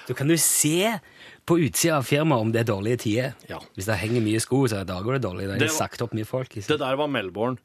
[0.07, 0.97] Så kan du se
[1.45, 3.33] på utsida av firmaet om det er dårlige tider.
[3.49, 3.59] Ja.
[3.75, 5.47] Hvis det henger mye sko, så da går det dårlig.
[5.49, 6.53] Er Det det sagt opp mye folk.
[6.55, 7.57] Det der var Melbourne.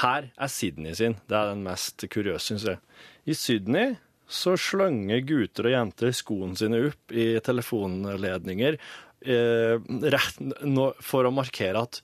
[0.00, 1.18] Her er Sydney sin.
[1.28, 2.80] Det er den mest kuriøse, syns jeg.
[3.28, 3.96] I Sydney
[4.32, 9.74] så slenger gutter og jenter skoene sine opp i telefonledninger eh,
[10.14, 12.00] rett, nå, for å markere at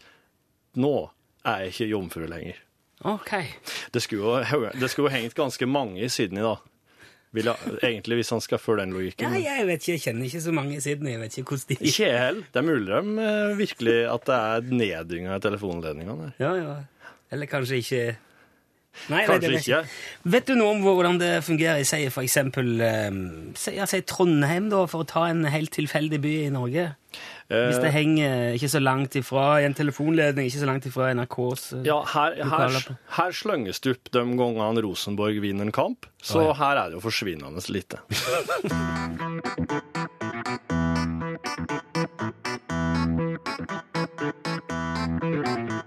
[0.79, 0.93] nå
[1.49, 2.61] er jeg ikke jomfru lenger.
[3.06, 3.30] Ok.
[3.94, 6.56] Det skulle, jo, det skulle jo hengt ganske mange i Sydney, da.
[7.37, 9.34] Vil jeg, egentlig, hvis han skal følge den logikken.
[9.37, 11.12] Ja, jeg vet ikke, jeg kjenner ikke så mange i Sydney.
[11.12, 12.38] Jeg vet ikke hvordan de Ikke jeg.
[12.54, 16.30] Det er mulig de eh, virkelig at det er neddynger i telefonledningene.
[16.40, 16.78] Ja, ja.
[17.30, 18.06] Eller kanskje ikke
[19.12, 20.30] Nei, Kanskje vet, jeg ikke.
[20.32, 23.20] Vet du noe om hvordan det fungerer i si, for eksempel um,
[23.54, 26.88] si, sier Trondheim, da, for å ta en helt tilfeldig by i Norge?
[27.48, 31.14] Hvis det Eh, henger ikke så langt ifra i en telefonledning, ikke så langt ifra
[31.14, 36.06] NRKs eh, Ja, her, her, her slønges det opp de gangene Rosenborg vinner en kamp,
[36.20, 36.54] så oh, ja.
[36.61, 38.04] her er det jo forsvinnende lite.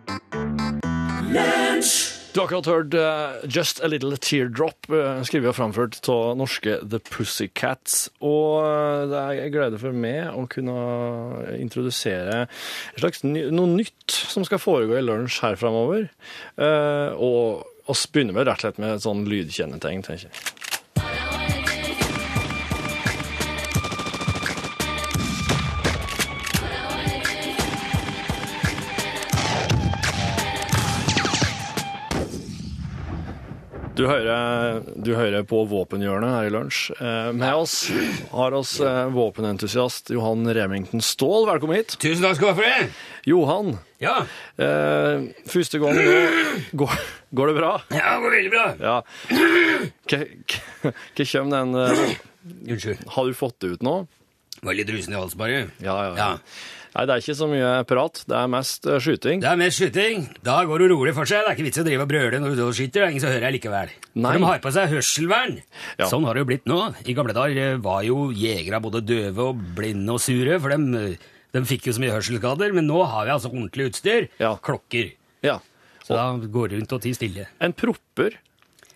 [2.32, 6.78] Du har akkurat hørt uh, Just a Little Teardrop, uh, skrevet og framført av norske
[6.80, 8.06] The Pussycats.
[8.24, 10.78] Og uh, det er en glede for meg å kunne
[11.58, 12.46] introdusere
[13.28, 16.08] ny, noe nytt som skal foregå i lunsj her framover.
[16.56, 20.71] Uh, og vi begynner med rett og slett med et sånn lydkjennetegn, tenker jeg.
[34.02, 36.88] Du hører, du hører på Våpenhjørnet her i lunsj.
[36.96, 37.74] Eh, med oss
[38.32, 41.46] har oss eh, våpenentusiast Johan Remington Ståhl.
[41.46, 41.94] Velkommen hit.
[42.02, 42.88] Tusen takk skal du ha for det!
[43.30, 43.70] Johan,
[44.02, 44.16] Ja,
[44.58, 46.16] eh, første gang nå
[46.82, 46.96] går,
[47.38, 47.70] går det bra?
[47.94, 48.66] ja det går veldig bra.
[48.82, 48.96] Ja.
[50.10, 52.18] Hva hva- hva kommer den eh,
[52.74, 53.06] Unnskyld.
[53.20, 53.96] Har du fått det ut nå?
[54.62, 55.62] Var litt rusen i halsen, bare.
[55.82, 56.14] Ja, ja.
[56.20, 56.30] Ja.
[56.92, 58.20] Nei, det er ikke så mye prat.
[58.28, 59.40] Det er mest eh, skyting.
[59.42, 60.26] Det er mest skyting.
[60.44, 61.46] Da går det rolig for seg.
[61.46, 62.98] Det er ikke vits i å drive og brøle når du skyter.
[63.00, 63.94] Det er ingen som hører deg likevel.
[64.12, 64.34] Nei.
[64.34, 65.56] For de har på seg hørselvern.
[66.02, 66.10] Ja.
[66.12, 66.80] Sånn har det jo blitt nå.
[67.08, 71.16] I gamle dager eh, var jo jegere både døve og blinde og sure, for de,
[71.56, 72.76] de fikk jo så mye hørselsskader.
[72.76, 74.28] Men nå har vi altså ordentlig utstyr.
[74.44, 74.54] Ja.
[74.62, 75.14] Klokker.
[75.48, 75.58] Ja.
[76.04, 77.48] Så da går det rundt og tier stille.
[77.64, 78.36] En propper.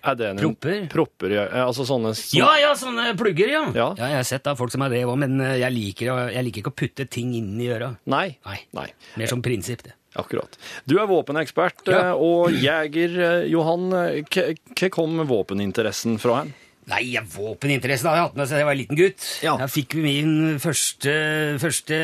[0.06, 0.88] Er det en Propper?
[0.92, 1.46] Propper, ja.
[1.66, 3.64] Altså sånne som- Ja, ja, sånne plugger, ja.
[3.74, 3.90] Ja.
[3.98, 6.62] jeg har sett da folk som er det òg, men eh, jeg liker, jeg liker
[6.64, 7.96] ikke å putte ting inn i øra.
[8.06, 8.38] Nei.
[8.46, 8.60] Nei.
[8.74, 8.88] Nei.
[9.18, 9.94] Mer som prinsipp, det.
[10.16, 10.54] Akkurat.
[10.88, 12.12] Du er våpenekspert Ja.
[12.12, 13.18] eh, og jeger.
[13.20, 16.54] eh, Johan, hva hva kom våpeninteressen fra hen?
[16.86, 19.24] Nei, våpeninteressen hadde jeg hatt med siden jeg var en liten gutt.
[19.42, 19.54] Ja.
[19.64, 21.14] Jeg fikk min første,
[21.62, 21.98] første,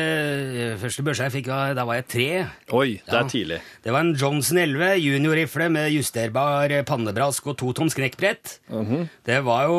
[0.82, 2.26] første børse jeg fikk, da var jeg tre.
[2.74, 3.58] Oi, det er tidlig.
[3.84, 8.56] Det var en Johnson 11 juniorrifle med justerbar pannebrask og totoms knekkbrett.
[8.72, 9.06] Mhm.
[9.22, 9.76] Det var jo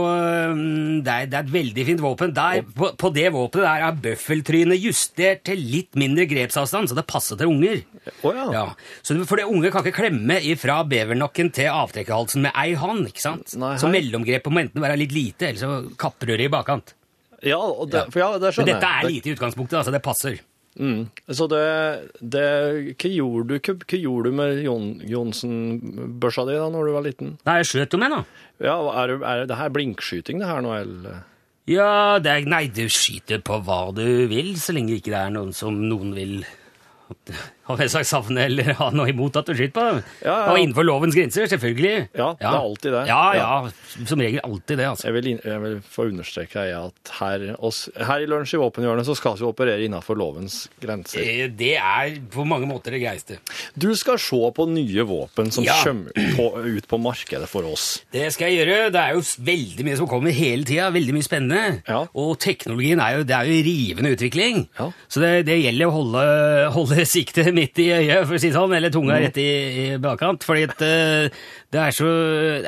[0.56, 2.32] mm, det er, det er et veldig fint våpen.
[2.36, 7.06] Der, på, på det våpenet der er bøffeltrynet justert til litt mindre grepsavstand, så det
[7.10, 7.84] passer til unger.
[8.24, 8.48] Oh, ja.
[8.52, 8.64] Ja,
[9.04, 13.06] så For det unge kan ikke klemme ifra bevernakken til avtrekkerhalsen med ei hånd.
[13.12, 13.54] ikke sant?
[13.60, 16.94] Nei, så mellomgrepet må enten være litt lite, eller så kapper det i bakkant.
[17.44, 18.10] Ja, det, Ja.
[18.10, 18.76] For ja, det Men jeg.
[18.76, 20.40] dette er lite i utgangspunktet, altså det passer.
[20.80, 21.04] Mm.
[21.30, 26.88] Så det, det Hva gjorde du, hva, gjorde du med Jon, Johnsen-børsa di da når
[26.88, 27.36] du var liten?
[27.46, 28.24] Nei, jeg skjøt jo med, da.
[28.64, 31.24] Ja, er, det- er det her blinkskyting, det her nå, eller?
[31.70, 35.30] Ja, det er, nei, du skyter på hva du vil, så lenge ikke det er
[35.36, 36.44] noen som noen vil
[37.64, 40.00] ha jeg sagt savne eller ha noe imot at du skyter på dem.
[40.26, 40.52] Ja, ja.
[40.52, 42.10] Og innenfor lovens grenser, selvfølgelig.
[42.18, 43.04] Ja, det er alltid det.
[43.08, 45.08] Ja, ja, som regel alltid det, altså.
[45.08, 49.16] Jeg vil, jeg vil få understreke at her, oss, her i Lunsj i Våpenhjørnet så
[49.16, 51.24] skal vi operere innenfor lovens grenser.
[51.24, 53.40] Eh, Det er på mange måter det greieste.
[53.80, 58.02] Du skal se på nye våpen som kommer på, ut på markedet for oss.
[58.14, 58.92] Det skal jeg gjøre.
[58.94, 60.90] Det er jo veldig mye som kommer hele tida.
[60.94, 61.80] Veldig mye spennende.
[61.88, 62.04] Ja.
[62.20, 64.66] Og teknologien er jo, det er jo rivende utvikling.
[64.80, 64.90] Ja.
[65.08, 66.28] Så det, det gjelder å holde,
[66.76, 69.48] holde siktet midt i øyet, for å si det sånn, eller tunga rett i,
[69.84, 70.44] i bakkant.
[70.48, 71.28] Fordi at, eh,
[71.74, 72.10] det, er så,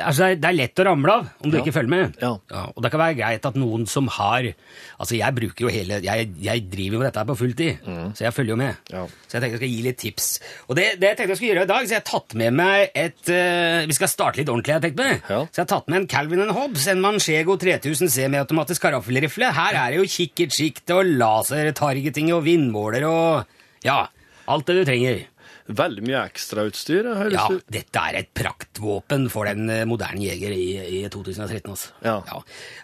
[0.02, 1.62] altså det er lett å ramle av om du Ja.
[1.64, 2.16] ikke følger med.
[2.22, 2.32] Ja.
[2.74, 4.52] og det kan være greit at noen som har
[4.96, 7.82] Altså, jeg bruker jo hele Jeg, jeg driver jo med dette på fulltid,
[8.16, 8.78] så jeg følger jo med.
[8.90, 9.02] Ja.
[9.28, 10.28] Så jeg tenkte jeg skal gi litt tips.
[10.70, 12.56] Og det, det jeg tenkte jeg skulle gjøre i dag, så jeg har tatt med
[12.56, 15.20] meg et uh, Vi skal starte litt ordentlig, jeg tenkte meg.
[15.28, 15.40] Ja.
[15.50, 19.52] Så jeg har tatt med en Calvin Hobbes, en Manchego 3000 semiautomatisk karaffelrifle.
[19.60, 23.52] Her er det jo kikkertsjikte og lasertargeting og vindmåler og
[23.84, 24.06] Ja,
[24.48, 25.24] alt det du trenger.
[25.66, 27.06] Veldig mye ekstrautstyr.
[27.34, 31.72] Ja, dette er et praktvåpen for den eh, moderne jeger i, i 2013.
[31.72, 31.90] Altså.
[32.06, 32.20] Ja.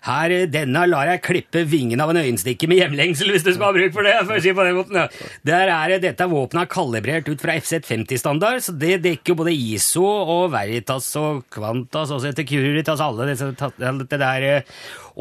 [0.09, 3.69] Her, eh, Denne lar jeg klippe vingen av en øyenstikke med hjemlengsel, hvis du skal
[3.69, 4.17] ha bruk for det.
[4.27, 4.99] for å si på den måten.
[4.99, 5.07] Ja.
[5.47, 10.51] Der er dette våpenet kalibrert ut fra FZ50-standard, så det dekker jo både ISO og
[10.55, 14.49] Veritas og Quantas og Securitas, alle disse alt det der.
[14.59, 14.63] eh,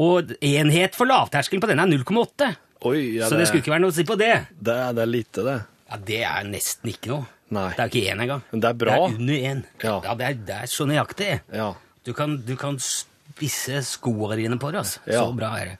[0.02, 2.54] Og enhet for lavterskelen på denne er 0,8.
[2.90, 4.34] Oi, ja, Så det skulle ikke være noe å si på det.
[4.58, 5.60] det, det er lite, det.
[5.92, 7.28] Ja, Det er nesten ikke noe.
[7.52, 7.68] Nei.
[7.76, 8.44] Det er ikke én engang.
[8.50, 8.92] Men det er bra.
[8.96, 9.64] Det er under én.
[9.84, 9.96] Ja.
[10.16, 11.32] det, er, det er så nøyaktig.
[11.52, 11.72] Ja.
[12.06, 14.80] Du kan, du kan spisse skoene dine på det.
[14.86, 15.02] Altså.
[15.04, 15.20] Ja.
[15.20, 15.76] Så bra er det.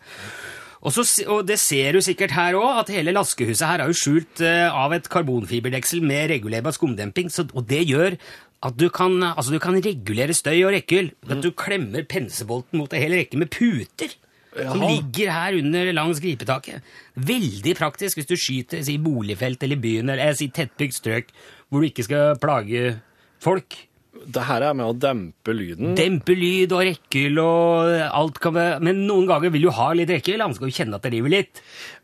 [0.82, 3.96] Og, så, og det ser du sikkert her òg, at hele laskehuset her er jo
[3.96, 7.30] skjult eh, av et karbonfiberdeksel med regulerbar skumdemping.
[7.32, 8.18] Så, og det gjør
[8.66, 11.12] at du kan, altså du kan regulere støy og rekkehyll.
[11.30, 14.12] At du klemmer pensebolten mot en hel rekke med puter.
[14.52, 16.82] Som ligger her under langs gripetaket.
[17.16, 21.32] Veldig praktisk hvis du skyter i boligfelt eller i byen eller jeg sier tettbygd strøk
[21.72, 22.98] hvor du ikke skal plage
[23.42, 23.78] folk.
[24.12, 25.94] Det her er med å dempe lyden.
[25.98, 30.12] Dempe lyd og rekkehyll og alt kan være Men noen ganger vil du ha litt
[30.12, 31.62] rekkehyll, han skal jo kjenne at det river litt.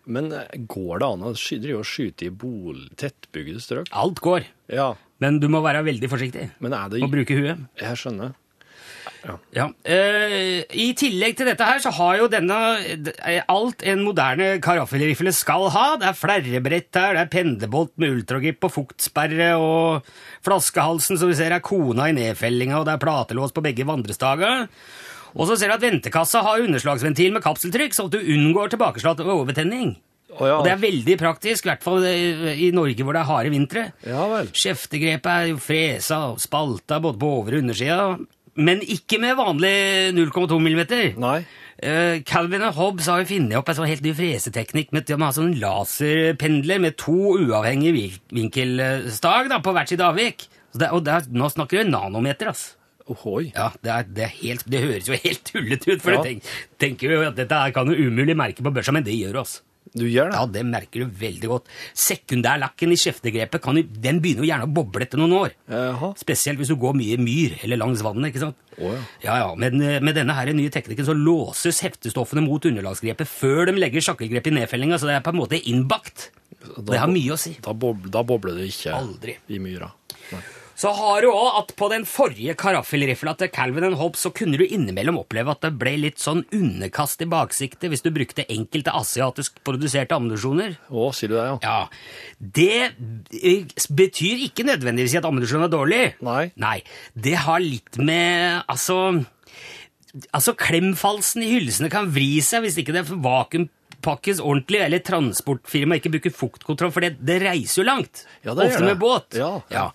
[0.09, 3.93] Men eh, går det an å drive og skyte i bol tettbygde strøk?
[3.93, 7.65] Alt går, Ja, men du må være veldig forsiktig det og bruke huet.
[7.81, 8.35] Jeg skjønner.
[9.55, 9.67] Ja.
[9.85, 15.33] Eh, I tillegg til dette her så har jo denne eh, alt en moderne karaffelrifle
[15.37, 15.87] skal ha.
[16.01, 20.09] Det er flerrebrett her, det er pendebolt med ultragrip og fuktsperre, og
[20.47, 24.67] flaskehalsen som vi ser er kona i nedfellinga, og det er platelås på begge vandrestager.
[25.39, 29.21] Og så ser du at ventekassa har underslagsventil med kapseltrykk, så at du unngår tilbakeslått
[29.25, 29.97] og overtenning.
[30.39, 30.57] Å ja.
[30.59, 33.53] Og det er veldig praktisk, i hvert fall i i Norge hvor det er harde
[33.53, 33.85] vintre.
[34.07, 34.51] Ja vel.
[34.55, 37.97] Skjeftegrepet er jo fresa og spalta både på over- og undersida,
[38.59, 39.73] men ikke med vanlig
[40.17, 41.13] 0,2 millimeter.
[41.21, 41.41] Nei.
[41.79, 45.35] Uh, Calvin og Hobbes har jo funnet opp en sånn helt ny freseteknikk med, har
[45.37, 50.49] sånn laserpendler med to uavhengige vinkelstag da, på hvert sitt avvik.
[50.73, 52.75] Så det, og det nå snakker vi nanometer, altså.
[53.09, 53.47] Ohoi.
[53.55, 56.25] Ja, det, er, det, er helt, det høres jo helt tullete ut, for Ja.
[56.27, 56.51] tenk,
[56.83, 59.63] tenker jo at dette kan jo umulig merke på børsa, men det gjør det, altså.
[59.95, 60.39] Du gjør det?
[60.39, 61.71] Ja, det merker du veldig godt.
[61.97, 65.55] Sekundærlakken i skjeftegrepet kan den begynner jo gjerne å boble etter noen år.
[65.73, 66.13] Aha.
[66.21, 68.33] Spesielt hvis du går mye myr eller langs vannet.
[68.33, 68.59] ikke sant?
[68.79, 69.01] Oh, ja.
[69.25, 73.67] ja, ja, Men eh, med denne her nye teknikken så låses heftestoffene mot underlagsgrepet før
[73.71, 76.29] de legger sjakkelgrep i nedfellinga, så det er på en måte innbakt.
[76.59, 77.57] Det har mye å si.
[77.65, 79.39] Da, bob, da bobler det ikke Aldri.
[79.49, 79.91] i myra.
[80.33, 80.43] Nei.
[80.79, 84.63] Så har du òg at på den forrige karaffelrifla til Calvin Hobbes så kunne du
[84.63, 89.59] innimellom oppleve at det ble litt sånn underkast i baksiktet hvis du brukte enkelte asiatisk
[89.67, 90.77] produserte ammunisjoner.
[90.87, 91.57] Å, sier du det, ja?
[91.65, 91.81] Ja,
[92.39, 92.69] Det
[93.43, 96.05] eh, betyr ikke nødvendigvis at ammunisjonen er dårlig.
[96.23, 96.45] Nei.
[96.55, 96.79] Nei,
[97.15, 99.01] Det har litt med Altså
[100.33, 106.15] Altså, Klemfalsen i hylsene kan vri seg hvis ikke det vakuumpakkes ordentlig, eller transportfirmaet ikke
[106.17, 108.25] bruker fuktkontroll, for det, det reiser jo langt.
[108.47, 109.37] Ja, det Ofte med båt.
[109.39, 109.91] Ja, ja.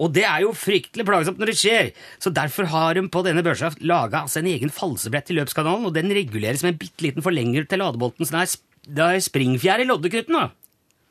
[0.00, 1.90] Og det er jo fryktelig plagsomt når det skjer.
[2.22, 5.94] Så derfor har de på denne børsa laga altså en egen falsebrett i løpskanalen, og
[5.96, 8.46] den reguleres med en bitte liten forlenger til ladebolten, så
[8.88, 10.38] det er, springfjær i loddeknuten.
[10.38, 10.48] da.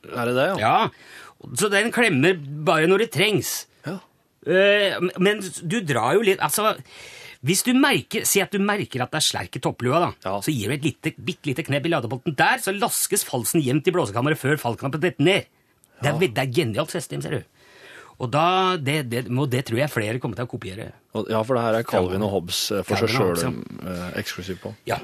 [0.09, 0.57] Er det det, ja?
[0.63, 3.53] Ja, så den klemmer bare når det trengs.
[3.85, 3.99] Ja.
[4.49, 6.73] Eh, men du drar jo litt Altså,
[7.45, 10.09] hvis du merker Si at du merker at det er slerk i topplua, da.
[10.25, 10.33] Ja.
[10.43, 13.87] Så gir du et lite, bitte lite knepp i ladebolten der, så laskes falsen jevnt
[13.87, 15.47] i blåsekammeret før fallknappen detter ned.
[15.99, 17.58] Det er, det er genialt system, ser du.
[18.19, 20.91] Og da, det, det, det tror jeg flere kommer til å kopiere.
[21.31, 24.09] Ja, for det her er Calvin og Hobbes eh, for seg og sjøl ja.
[24.19, 24.73] eksklusiv på.
[24.89, 24.99] Ja.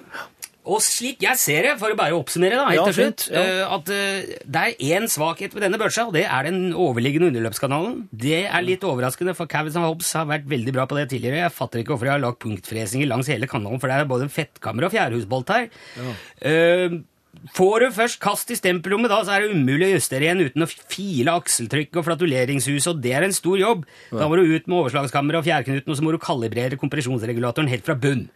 [0.66, 3.42] Og slik jeg ser det, for å bare oppsummere, da, helt Ja, til slutt, ja.
[3.42, 7.30] eh, at eh, det er én svakhet ved denne børsa, og det er den overliggende
[7.30, 8.00] underløpskanalen.
[8.10, 11.44] Det er litt overraskende, for Cavison Hobbes har vært veldig bra på det tidligere.
[11.44, 14.26] Jeg fatter ikke hvorfor jeg har lagt punktfresinger langs hele kanalen, for det er både
[14.26, 15.70] en fettkammer og fjærhusbolt her.
[16.42, 16.98] Eh,
[17.56, 20.66] Får du først kast i stempelrommet, da, så er det umulig å justere igjen uten
[20.66, 23.86] å file akseltrykk og flatuleringshuset, og det er en stor jobb.
[24.14, 27.88] Da må du ut med overslagskamera og fjærknuten, og så må du kalibrere kompresjonsregulatoren helt
[27.88, 28.28] fra bunn.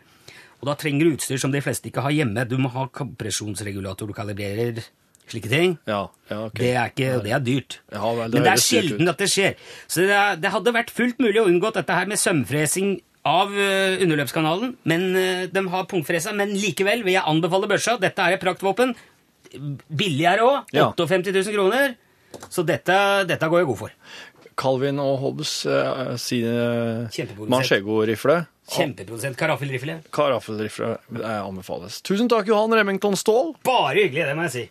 [0.59, 2.43] Og da trenger du utstyr som de fleste ikke har hjemme.
[2.47, 4.83] Du må ha kompresjonsregulator, du kalibrerer
[5.29, 5.75] slike ting.
[5.87, 6.57] Ja, ja, ok.
[6.57, 7.79] Det er, ikke, det er dyrt.
[7.93, 9.55] Ja, vel, det Men det er sjelden at det skjer.
[9.87, 12.97] Så det, det hadde vært fullt mulig å unngå dette her med sømfresing
[13.29, 14.75] av eh, underløpskanalen.
[14.89, 17.97] Men eh, De har punktfresa, men likevel vil jeg anbefale børsa.
[18.01, 18.95] Dette er et praktvåpen.
[19.89, 20.73] Billigere òg.
[20.75, 20.89] Ja.
[20.97, 21.95] 58 000 kroner.
[22.49, 22.97] Så dette,
[23.29, 23.95] dette går jeg god for.
[24.59, 27.07] Calvin og Hobbes uh, sine.
[27.49, 28.41] Manchego-rifle.
[28.69, 30.01] Kjempeprodusent karaffelrifle.
[30.13, 30.97] Karaffelrifle
[31.39, 32.03] anbefales.
[32.05, 33.55] Tusen takk, Johan Remington Ståhl.
[33.65, 34.65] Bare hyggelig, det må jeg si.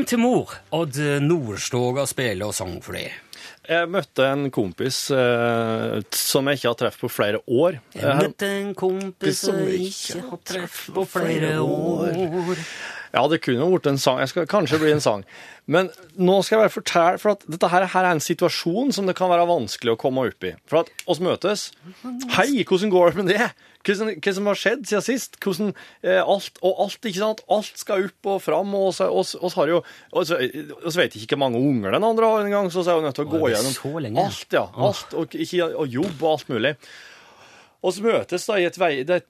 [0.00, 0.54] Eh, Heim til mor.
[0.72, 3.12] Odd Nordstoga spiller og sang for deg.
[3.70, 7.76] jeg møtte en kompis eh, som jeg ikke har truffet på flere år.
[7.94, 12.56] Jeg Eh, møtte en kompis som jeg ikke har truffet på flere år.
[13.10, 14.20] Ja, det kunne blitt en sang.
[14.22, 15.24] Jeg skal kanskje bli en sang.
[15.70, 19.08] Men nå skal jeg bare fortelle, for at dette her, her er en situasjon som
[19.08, 20.52] det kan være vanskelig å komme opp i.
[20.70, 21.68] For at oss møtes.
[22.36, 23.50] Hei, hvordan går det med det?
[23.86, 25.38] Hvordan, hva som har skjedd siden sist?
[25.42, 25.72] Hvordan,
[26.04, 27.44] eh, alt, og alt, ikke sant?
[27.50, 31.34] Alt skal opp og fram, og så, oss, oss har jo oss, oss vet ikke
[31.34, 33.54] hvor mange unger den andre har engang, så så er jo nødt til å gå
[33.54, 34.66] gjennom alt, ja.
[34.76, 36.74] Alt, og, ikke, og jobb og alt mulig.
[37.80, 39.22] Og så møtes da i et vei Det,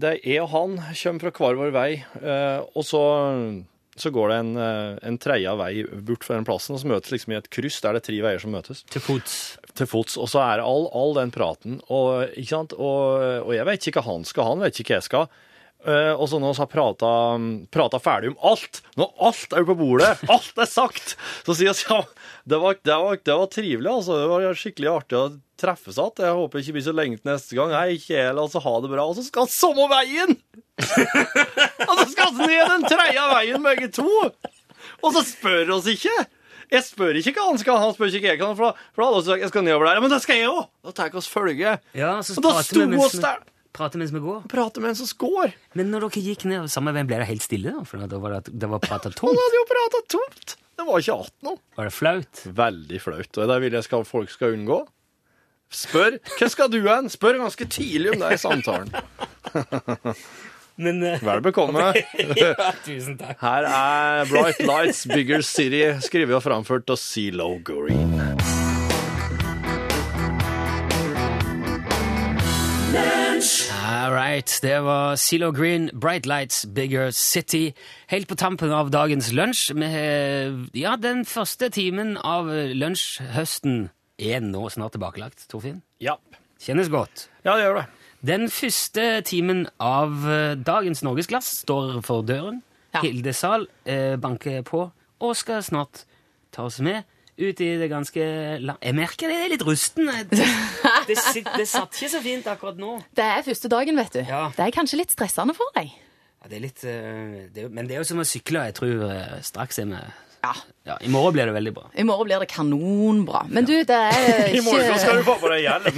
[0.00, 1.90] er jeg og han kommer fra hver vår vei,
[2.22, 3.02] eh, og så,
[4.00, 5.72] så går det en, eh, en tredje vei
[6.08, 8.22] bort fra den plassen, og så møtes liksom i et kryss der det er tre
[8.24, 8.82] veier som møtes.
[8.92, 9.36] Til fots.
[9.76, 10.16] Til fots.
[10.16, 12.76] Og så er det all, all den praten, og, ikke sant?
[12.78, 15.30] Og, og jeg vet ikke hva han skal, han vet ikke hva jeg skal.
[15.88, 17.10] Eh, og så når vi har prata,
[17.72, 21.14] prata ferdig om alt, når alt er på bordet, alt er sagt,
[21.46, 22.02] så sier vi ja,
[22.52, 24.18] det var, det, var, det var trivelig, altså.
[24.20, 25.22] Det var skikkelig artig
[25.60, 26.24] treffes igjen.
[26.24, 27.74] Jeg håper ikke blir så lenge til neste gang.
[27.76, 29.06] Hei, Kjell, altså, ha det bra.
[29.06, 30.34] Og så skal han samme veien!
[31.88, 34.08] og så skal han ned den tredje veien, begge to!
[35.04, 36.14] Og så spør oss ikke!
[36.70, 39.42] Jeg spør ikke hva han skal, han spør ikke jeg kan, for, for alle sagt
[39.42, 40.02] jeg skal nedover der.
[40.04, 40.68] Men det skal jeg òg!
[40.86, 41.78] Da tar jeg oss følge.
[41.98, 43.42] Ja, så Og da sto vi oss der
[43.76, 44.46] prater mens vi går.
[44.50, 45.54] Prate mens vi går.
[45.78, 47.74] Men når dere gikk ned samme veien, ble det helt stille?
[47.76, 47.84] da?
[47.86, 50.56] For da var det, det var prata Han hadde jo prata tomt!
[50.80, 51.58] Det var ikke 18 år.
[51.76, 52.42] Var det flaut?
[52.60, 53.30] Veldig flaut.
[53.36, 54.78] Og det vil jeg skal, folk skal unngå.
[55.70, 57.10] Spør hva skal du hen?
[57.10, 58.90] Spør ganske tidlig om det i samtalen.
[60.80, 61.92] Men eh, Vel bekomme.
[62.40, 62.54] ja,
[62.86, 63.36] Tusen takk.
[63.42, 68.16] Her er Bright Lights, Bigger City, skrevet og framført av CeeLo Green.
[73.90, 77.72] All right, det var Zelo Green, Bright Lights, Bigger City.
[78.08, 79.70] Helt på tampen av dagens lunsj.
[79.78, 83.88] Med, ja, den første timen av lunsjhøsten
[84.20, 85.80] er nå snart tilbakelagt, Torfinn.
[86.04, 86.16] Ja.
[86.60, 87.28] Kjennes godt.
[87.46, 87.86] ja, det gjør det.
[88.28, 92.58] Den første timen av eh, dagens Norgesglass står for døren.
[92.92, 93.00] Ja.
[93.06, 94.82] Hilde Sahl eh, banker på
[95.20, 96.02] og skal snart
[96.52, 97.04] ta oss med
[97.40, 98.20] ut i det ganske
[98.60, 100.10] la Jeg merker det er litt rusten.
[100.28, 100.44] Det,
[101.08, 102.98] det, sit- det satt ikke så fint akkurat nå.
[103.16, 104.20] Det er første dagen, vet du.
[104.28, 104.50] Ja.
[104.56, 105.88] Det er kanskje litt stressende for deg.
[106.42, 108.66] Ja, det er litt, eh, det, men det er jo som å sykle.
[108.68, 110.02] Jeg tror eh, straks er vi
[110.40, 110.52] Ja.
[110.88, 111.90] ja, I morgen blir det veldig bra.
[111.94, 113.42] I morgen blir det kanonbra.
[113.52, 115.94] Men du, det er ikke I morgen skal du få på deg hjelm.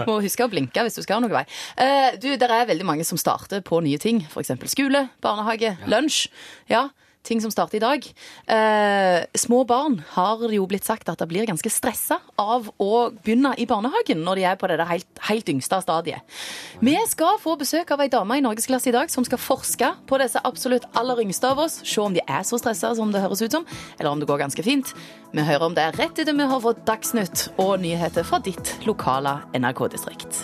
[0.08, 1.44] Må huske å blinke hvis du skal noen vei.
[1.80, 4.24] Eh, du, det er veldig mange som starter på nye ting.
[4.26, 4.52] F.eks.
[4.72, 6.26] skole, barnehage, lunsj.
[6.70, 6.88] Ja,
[7.26, 8.06] ting som starter i dag.
[8.46, 13.10] Eh, små barn har det jo blitt sagt at det blir ganske stressa av å
[13.20, 16.38] begynne i barnehagen når de er på det der helt, helt yngste stadiet.
[16.80, 20.20] Vi skal få besøk av ei dame i Norgesklasse i dag som skal forske på
[20.22, 21.80] disse absolutt aller yngste av oss.
[21.84, 23.66] Se om de er så stressa som det høres ut som,
[23.98, 24.94] eller om det går ganske fint.
[25.32, 29.36] Vi hører om det rett etter vi har fått Dagsnytt og nyheter fra ditt lokale
[29.54, 30.40] NRK-distrikt.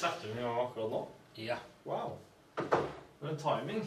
[0.00, 1.04] Setter du i gang akkurat nå?
[1.40, 1.60] Ja.
[1.84, 2.16] Wow.
[3.20, 3.84] Men timing.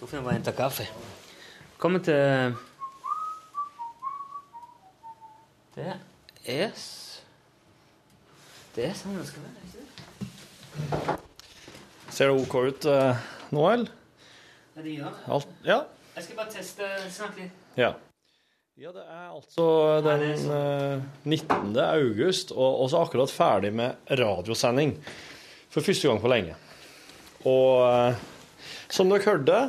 [0.00, 0.86] Torfinn var og henta kaffe.
[1.80, 2.54] Kommer til
[5.74, 5.86] Det
[6.44, 6.72] er
[8.74, 9.54] Det er sånn det skal være.
[9.64, 11.16] ikke det?
[12.10, 13.90] Ser det OK ut uh, nå, eller?
[14.76, 15.24] Ja, det gjør det.
[15.36, 15.80] Alt, ja.
[16.16, 17.66] Jeg skal bare teste Snakk litt.
[17.80, 17.92] ja.
[18.80, 19.64] Ja, det er altså
[20.00, 20.22] den
[20.56, 21.74] eh, 19.
[21.76, 24.94] august, og også akkurat ferdig med radiosending.
[25.70, 26.56] For første gang på lenge.
[27.48, 28.22] Og eh,
[28.90, 29.60] som dere hørte,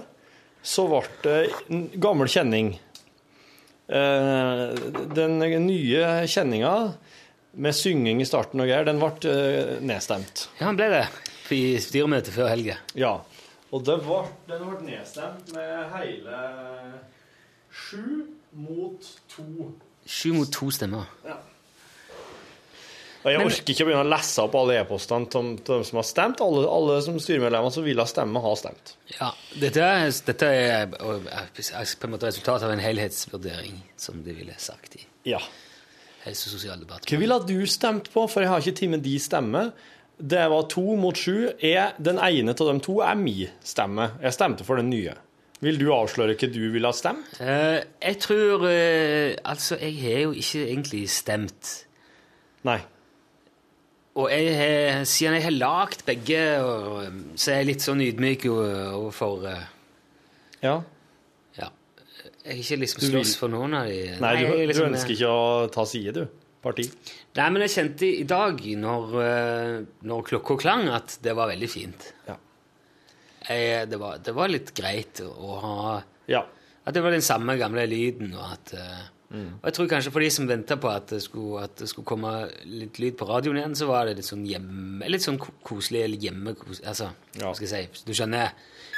[0.62, 1.38] så ble det
[1.70, 2.74] en gammel kjenning.
[3.92, 4.64] Eh,
[5.16, 5.38] den
[5.68, 6.74] nye kjenninga
[7.52, 10.48] med synging i starten og greier, den ble eh, nedstemt.
[10.60, 11.06] Ja, den ble det
[11.52, 12.80] i styremøtet før helga.
[12.98, 13.18] Ja.
[13.72, 16.42] Og det ble, den ble nedstemt med hele
[17.72, 19.72] sju mot to.
[20.08, 21.08] Sju mot to stemmer.
[21.28, 21.51] Og
[23.24, 26.04] jeg Men- orker ikke å begynne å lese opp alle e-postene til dem som har
[26.08, 26.42] stemt.
[26.42, 28.96] Alle, alle som styremedlemmer som ville stemme, har stemt.
[29.20, 34.34] Ja, dette er, dette er, er på en måte resultatet av en helhetsvurdering, som de
[34.34, 35.40] ville sagt i Ja.
[36.26, 37.08] Helse- og sosialdebatten.
[37.10, 38.28] Hva ville du stemt på?
[38.30, 39.72] For jeg har ikke tid med de stemmer.
[40.22, 41.50] Det var to mot sju.
[41.60, 44.12] Den ene av de to er min stemme.
[44.22, 45.16] Jeg stemte for den nye.
[45.62, 47.36] Vil du avsløre hva du ville ha stemt?
[47.40, 51.86] Uh, jeg tror uh, Altså, jeg har jo ikke egentlig stemt.
[52.66, 52.80] Nei.
[54.20, 56.40] Og jeg har, siden jeg har lagd begge,
[57.40, 59.62] så er jeg litt sånn ydmyk overfor eh,
[60.66, 60.74] Ja.
[61.56, 61.70] Ja.
[62.44, 65.16] Jeg har ikke liksom slåss for noen av de Nei, du, jeg du liksom- ønsker
[65.16, 66.28] ikke å ta side, du?
[66.62, 66.84] Parti?
[67.40, 71.70] Nei, men jeg kjente i dag, når, eh, når klokka klang, at det var veldig
[71.72, 72.12] fint.
[72.28, 72.36] Ja.
[73.48, 76.44] Jeg, det, var, det var litt greit å ha Ja.
[76.86, 78.74] At det var den samme gamle lyden, og at
[79.34, 81.88] eh, Og jeg tror kanskje for de som venta på at det, skulle, at det
[81.92, 82.34] skulle komme
[82.68, 86.18] litt lyd på radioen igjen, så var det litt sånn hjemme Litt sånn koselig eller
[86.28, 86.56] hjemme...
[86.84, 87.48] Altså, Ja.
[87.48, 88.06] hva skal jeg si?
[88.08, 88.52] Du skjønner?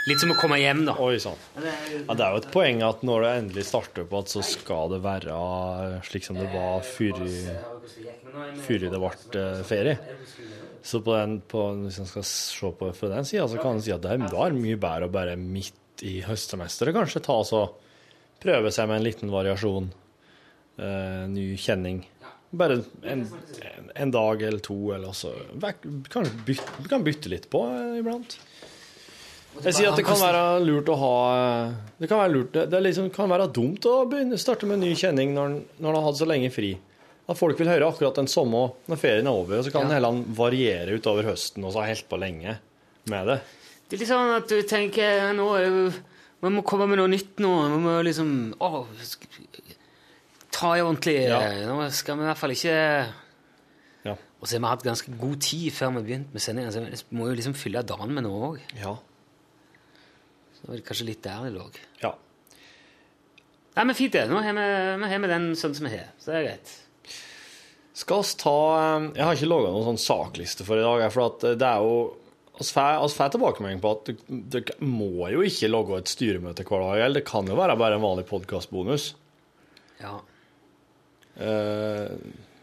[0.03, 0.97] Litt som å komme hjem, da.
[0.99, 1.39] Oi sann.
[1.55, 4.91] Ja, det er jo et poeng at når det endelig starter på at så skal
[4.91, 5.37] det være
[6.03, 7.21] slik som det var før
[8.83, 9.95] det ble eh, ferie.
[10.83, 13.77] Så på den, på, hvis en skal se på det fra den sida, så kan
[13.77, 17.47] en si at det er, mye bedre å bare midt i høstsemesteret kanskje ta og
[17.47, 17.61] så
[18.43, 19.87] prøve seg med en liten variasjon.
[20.77, 22.03] Eh, ny kjenning.
[22.53, 23.23] Bare en,
[23.95, 28.35] en, dag eller to, eller så Kanskje bytte, kan bytte litt på uh, iblant.
[29.63, 31.15] Jeg sier at det kan være lurt å ha
[31.97, 34.93] Det kan være, lurt, det, liksom, kan være dumt å begynne, starte med en ny
[34.97, 36.75] kjenning når, en- har hatt så lenge fri.
[37.29, 39.97] At folk vil høre akkurat den samme når ferien er over, og så kan Ja.
[39.97, 42.57] heller variere utover høsten og så ha helt på lenge
[43.09, 43.39] med det.
[43.89, 45.49] Det er litt sånn at du tenker nå
[46.43, 47.51] Vi må komme med noe nytt nå.
[47.71, 48.85] Vi må liksom å,
[50.53, 51.17] Ta i ordentlig.
[51.67, 52.75] Nå skal vi i hvert fall ikke
[54.05, 54.13] Ja.
[54.39, 57.17] Og så har vi hatt ganske god tid før vi begynte med sendingen, så vi
[57.17, 58.61] må jo liksom fylle dagen med noe òg.
[58.77, 58.97] Ja.
[60.57, 61.65] Så var det kanskje litt der det lå.
[62.03, 62.13] ja.
[63.73, 64.27] Nei, men fint, det.
[64.29, 64.63] Nå har vi,
[65.09, 66.11] har med den sånn som vi har.
[66.21, 66.73] Så det er greit.
[67.97, 71.31] Skal oss ta eh, Jeg har ikke laga noen sånn sakliste for i dag, for
[71.31, 71.95] at det er jo
[72.59, 74.11] Vi får tilbakemelding på at
[74.53, 77.01] dere må jo ikke logge et styremøte hver dag.
[77.07, 79.15] Eller det kan jo være bare en vanlig podkastbonus.
[80.03, 80.19] Ja.
[81.37, 82.11] Eh,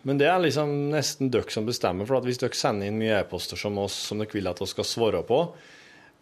[0.03, 2.07] Men det er liksom nesten dere som bestemmer.
[2.09, 4.69] For at hvis dere sender inn mye e-poster som oss som dere vil at vi
[4.71, 5.41] skal svare på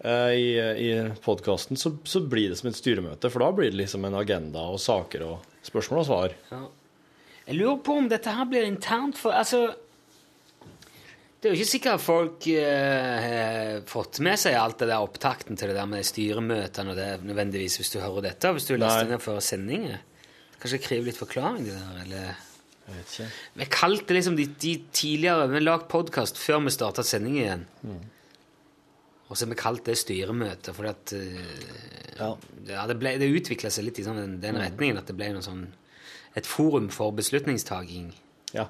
[0.03, 0.49] eh, i,
[0.89, 0.89] i
[1.23, 3.31] podkasten, så, så blir det som et styremøte.
[3.31, 6.35] For da blir det liksom en agenda og saker og spørsmål og svar.
[6.51, 6.65] Ja.
[7.49, 9.71] Jeg lurer på om dette her blir internt for Altså
[11.41, 15.57] Det er jo ikke sikkert folk eh, har fått med seg alt det der opptakten
[15.57, 19.07] til det der med styremøtene og det nødvendigvis hvis du hører dette, hvis du laster
[19.07, 20.03] ned før sendinger.
[20.59, 22.23] Kanskje krever litt forklaring, det der, eller
[22.89, 23.27] Jeg vet ikke.
[23.61, 27.67] Vi kalte liksom de, de tidligere Vi lagde lagd podkast før vi starta sending igjen.
[29.29, 32.31] Og så har vi kalt det styremøte, fordi at eh, Ja.
[32.67, 35.29] ja, det, ble- det utvikla seg litt i sånn, den, den retningen at det ble
[35.37, 35.67] noe sånn,
[36.35, 38.09] et forum for beslutningstaking.
[38.57, 38.65] Ja.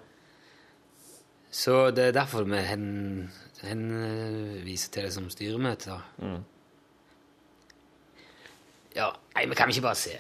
[1.54, 3.30] Så det er derfor vi hen-
[3.62, 5.94] henviser til det som styremøte.
[5.94, 6.32] da.
[8.98, 10.16] Ja, nei, vi kan ikke bare se?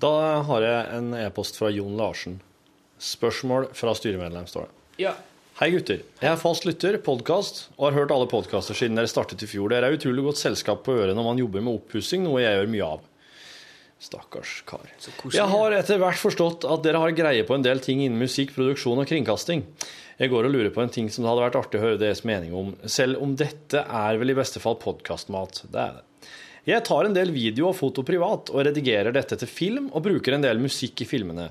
[0.00, 2.40] Da har jeg en e-post fra Jon Larsen.
[2.98, 5.04] Spørsmål fra styremedlem, står det.
[5.04, 5.12] Ja.
[5.60, 6.00] Hei gutter.
[6.18, 9.70] Jeg er fast lytter, podkast, og har hørt alle podkaster siden dere startet i fjor.
[9.70, 12.72] Dere er utrolig godt selskap på øret når man jobber med oppussing, noe jeg gjør
[12.72, 13.04] mye av.
[14.02, 14.88] Stakkars kar.
[15.30, 18.50] Jeg har etter hvert forstått at dere har greie på en del ting innen musikk,
[18.56, 19.62] produksjon og kringkasting.
[20.18, 22.24] Jeg går og lurer på en ting som det hadde vært artig å høre deres
[22.26, 25.62] mening om, selv om dette er vel i beste fall podkastmat.
[25.70, 26.04] Det er det.
[26.64, 30.32] Jeg tar en del video og foto privat og redigerer dette til film og bruker
[30.32, 31.50] en del musikk i filmene.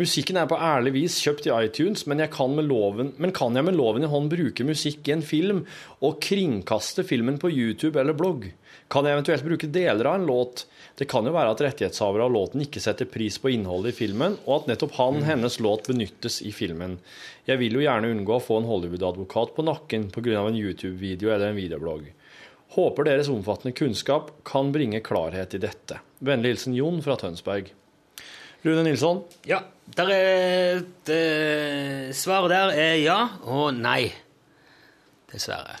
[0.00, 3.52] Musikken er på ærlig vis kjøpt i iTunes, men, jeg kan, med loven, men kan
[3.52, 5.60] jeg med loven i hånd bruke musikk i en film
[6.00, 8.48] og kringkaste filmen på YouTube eller blogg?
[8.88, 10.64] Kan jeg eventuelt bruke deler av en låt?
[10.96, 14.40] Det kan jo være at rettighetshavere av låten ikke setter pris på innholdet i filmen,
[14.46, 16.96] og at nettopp han, hennes låt benyttes i filmen.
[17.44, 20.40] Jeg vil jo gjerne unngå å få en Hollywood-advokat på nakken pga.
[20.40, 22.14] en YouTube-video eller en videoblogg.
[22.74, 26.00] Håper deres omfattende kunnskap kan bringe klarhet i dette.
[26.26, 27.68] Vennlig hilsen Jon fra Tønsberg.
[28.64, 29.58] Rune Nilsson, Ja,
[29.94, 34.08] der er det, Svaret der er ja og nei.
[35.30, 35.76] Dessverre.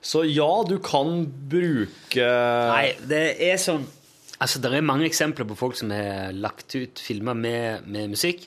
[0.00, 2.26] så ja, du kan bruke
[2.70, 3.86] Nei, det er sånn
[4.38, 8.44] Altså, det er mange eksempler på folk som har lagt ut filmer med, med musikk,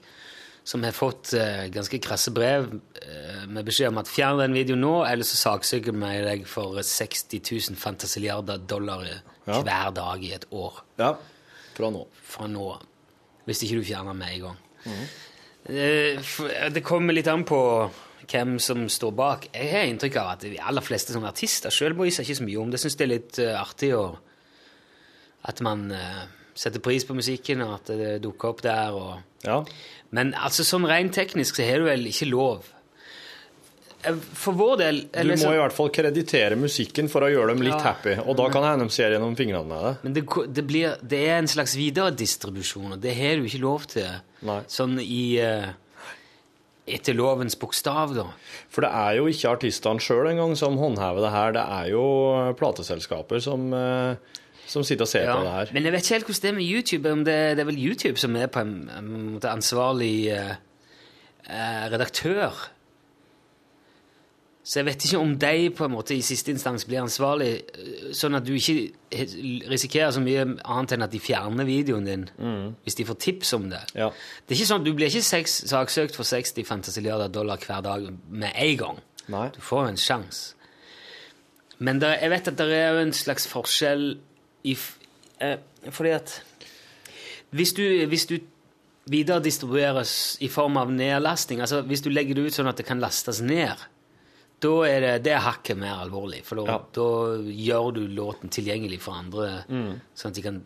[0.71, 2.69] som har fått eh, ganske krasse brev
[3.01, 6.79] eh, med beskjed om at fjern den videoen nå, eller så saksøker vi deg for
[6.79, 7.41] 60
[7.71, 9.03] 000 fantasiliarder dollar
[9.47, 9.57] Ja.
[9.65, 11.15] hver dag i et år Ja,
[11.75, 12.05] fra nå.
[12.23, 12.69] fra nå.
[13.49, 14.57] Hvis ikke du fjerner med en gang.
[15.65, 17.59] Eh, for- Det kommer litt an på
[18.31, 19.47] hvem som står bak.
[19.53, 22.45] Jeg har inntrykk av at de aller fleste som artister sjøl bryr seg ikke så
[22.47, 22.79] mye om det.
[22.79, 24.05] Syns det er litt uh, artig å
[25.49, 26.21] at man eh,
[26.55, 28.91] setter pris på musikken, og at det dukker opp der.
[28.91, 29.17] Og...
[29.45, 29.61] Ja.
[30.11, 32.67] Men altså, sånn rent teknisk så har du vel ikke lov.
[34.03, 37.53] Eh, For vår del Du må så- i hvert fall kreditere musikken for å gjøre
[37.53, 37.93] dem litt Ja.
[37.93, 39.97] happy, og da kan hende de ser gjennom fingrene med det.
[40.03, 40.23] Men det,
[40.53, 44.09] det, blir, det er en slags videredistribusjon, og det har du ikke lov til.
[44.41, 44.61] Nei.
[44.67, 45.69] Sånn i eh,
[46.91, 48.23] Etter lovens bokstav, da.
[48.67, 52.01] For det er jo ikke artistene sjøl engang som håndhever det her, det er jo
[52.57, 54.15] plateselskaper som, eh,
[54.71, 55.71] som sitter og ser på det her.
[55.75, 57.11] Men jeg vet ikke helt hvordan det er med YouTube.
[57.11, 58.75] Om det, det er vel YouTube som er på en,
[59.33, 60.53] måte ansvarlig eh,
[61.91, 62.61] redaktør.
[64.63, 68.07] Så jeg vet ikke om de på en måte i siste instans blir ansvarlig, eh,
[68.15, 69.25] sånn at du ikke
[69.73, 72.27] risikerer så mye annet enn at de fjerner videoen din
[72.85, 73.83] hvis de får tips om det.
[73.97, 74.11] Ja.
[74.45, 78.07] Det er ikke sånn, Du blir ikke sex, saksøkt for 60 fantasilliarder dollar hver dag
[78.29, 79.05] med en gang.
[79.31, 79.49] Nei.
[79.55, 80.55] Du får en sjanse.
[81.81, 84.03] Men der, jeg vet at det er jo en slags forskjell
[84.63, 84.75] i
[85.39, 85.57] eh,
[85.89, 86.41] Fordi at
[87.51, 88.37] hvis du, hvis du
[89.11, 93.01] videredistribueres i form av nedlasting, altså hvis du legger det ut sånn at det kan
[93.01, 93.81] lastes ned,
[94.61, 96.43] da er det, det er hakket mer alvorlig.
[96.45, 96.77] For da, Ja.
[96.93, 97.07] da
[97.41, 100.61] gjør du låten tilgjengelig for andre, sånn at de kan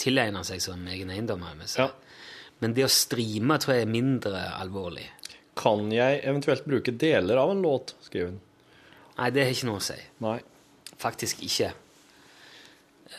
[0.00, 1.44] tilegne seg som egen eiendom.
[1.76, 1.90] Ja.
[2.60, 5.04] Men det å streame tror jeg er mindre alvorlig.
[5.56, 8.40] Kan jeg eventuelt bruke deler av en låt, skriver hun.
[9.18, 9.96] Nei, det har ikke noe å si.
[10.20, 10.38] Nei.
[11.00, 11.70] Faktisk ikke.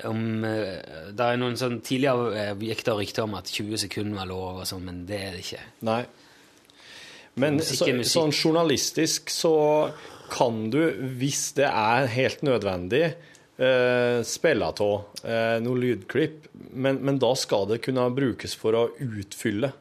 [0.03, 4.27] Om, eh, det er noen sånn Tidligere gikk det rykter om at 20 sekunder var
[4.29, 5.61] lov, og sånn, men det er det ikke.
[5.87, 6.01] Nei.
[7.37, 8.11] Men Musikk så, musikk.
[8.11, 9.53] sånn journalistisk så
[10.33, 10.81] kan du,
[11.21, 13.03] hvis det er helt nødvendig,
[13.57, 14.81] eh, spille av
[15.23, 19.71] eh, noe lydklipp, men, men da skal det kunne brukes for å utfylle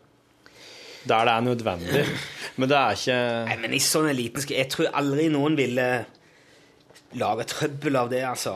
[1.07, 2.05] der det er nødvendig.
[2.59, 5.55] Men det er ikke Nei, men i sånn en liten sk- Jeg tror aldri noen
[5.59, 5.85] ville
[7.21, 8.55] lage trøbbel av det, altså.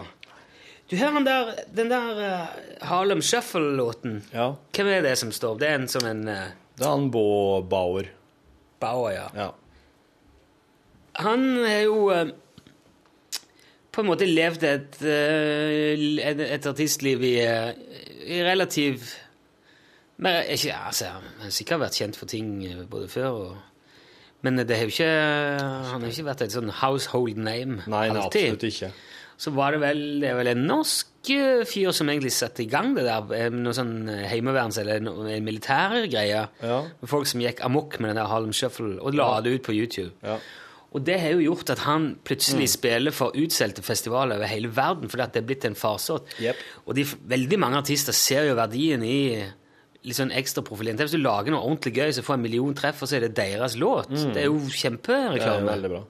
[0.91, 4.24] Du hører den der, den der uh, Harlem Shuffle-låten.
[4.34, 4.53] Ja.
[4.74, 5.59] Hvem er det som står?
[5.61, 8.11] Det er en som en uh, Det er han Bo Bauer.
[8.82, 9.28] Bauer, ja.
[9.36, 9.51] Ja.
[11.22, 12.26] Han har jo uh,
[13.93, 19.03] på en måte levd et, et, et artistliv i, i relativ
[20.20, 22.53] men ikke, altså, Han har sikkert vært kjent for ting
[22.91, 23.57] både før og
[24.45, 25.09] Men det har jo ikke,
[25.91, 28.93] han har ikke vært et sånn household name Nei, nei, absolutt ikke.
[29.41, 32.91] Så var det vel, det vel en norsk eh, fyr som egentlig satte i gang
[32.97, 36.43] det der, eh, noe sånn eh, heimeverns- eller en militær greie.
[36.61, 36.80] Ja.
[37.09, 40.12] Folk som gikk amok med den der Harlem Shuffle og la det ut på YouTube.
[40.26, 40.36] Ja.
[40.93, 45.09] Og det har jo gjort at han plutselig spiller for utsolgte festivaler over hele verden,
[45.09, 46.26] fordi at det er blitt en farsott.
[46.43, 46.57] Yep.
[46.84, 49.20] Og de, veldig mange artister ser jo verdien i
[50.03, 50.99] litt sånn ekstra profilering.
[50.99, 53.36] Hvis du lager noe ordentlig gøy, så får en million treff, og så er det
[53.38, 54.11] deres låt.
[54.11, 55.70] Det er jo Det er kjempereklame.
[55.70, 56.03] veldig bra.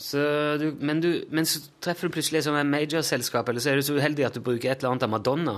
[0.00, 0.20] Så
[0.56, 3.98] du, men, du, men så treffer du plutselig som major-selskap, eller så er du så
[3.98, 5.56] uheldig at du bruker et eller annet av Madonna.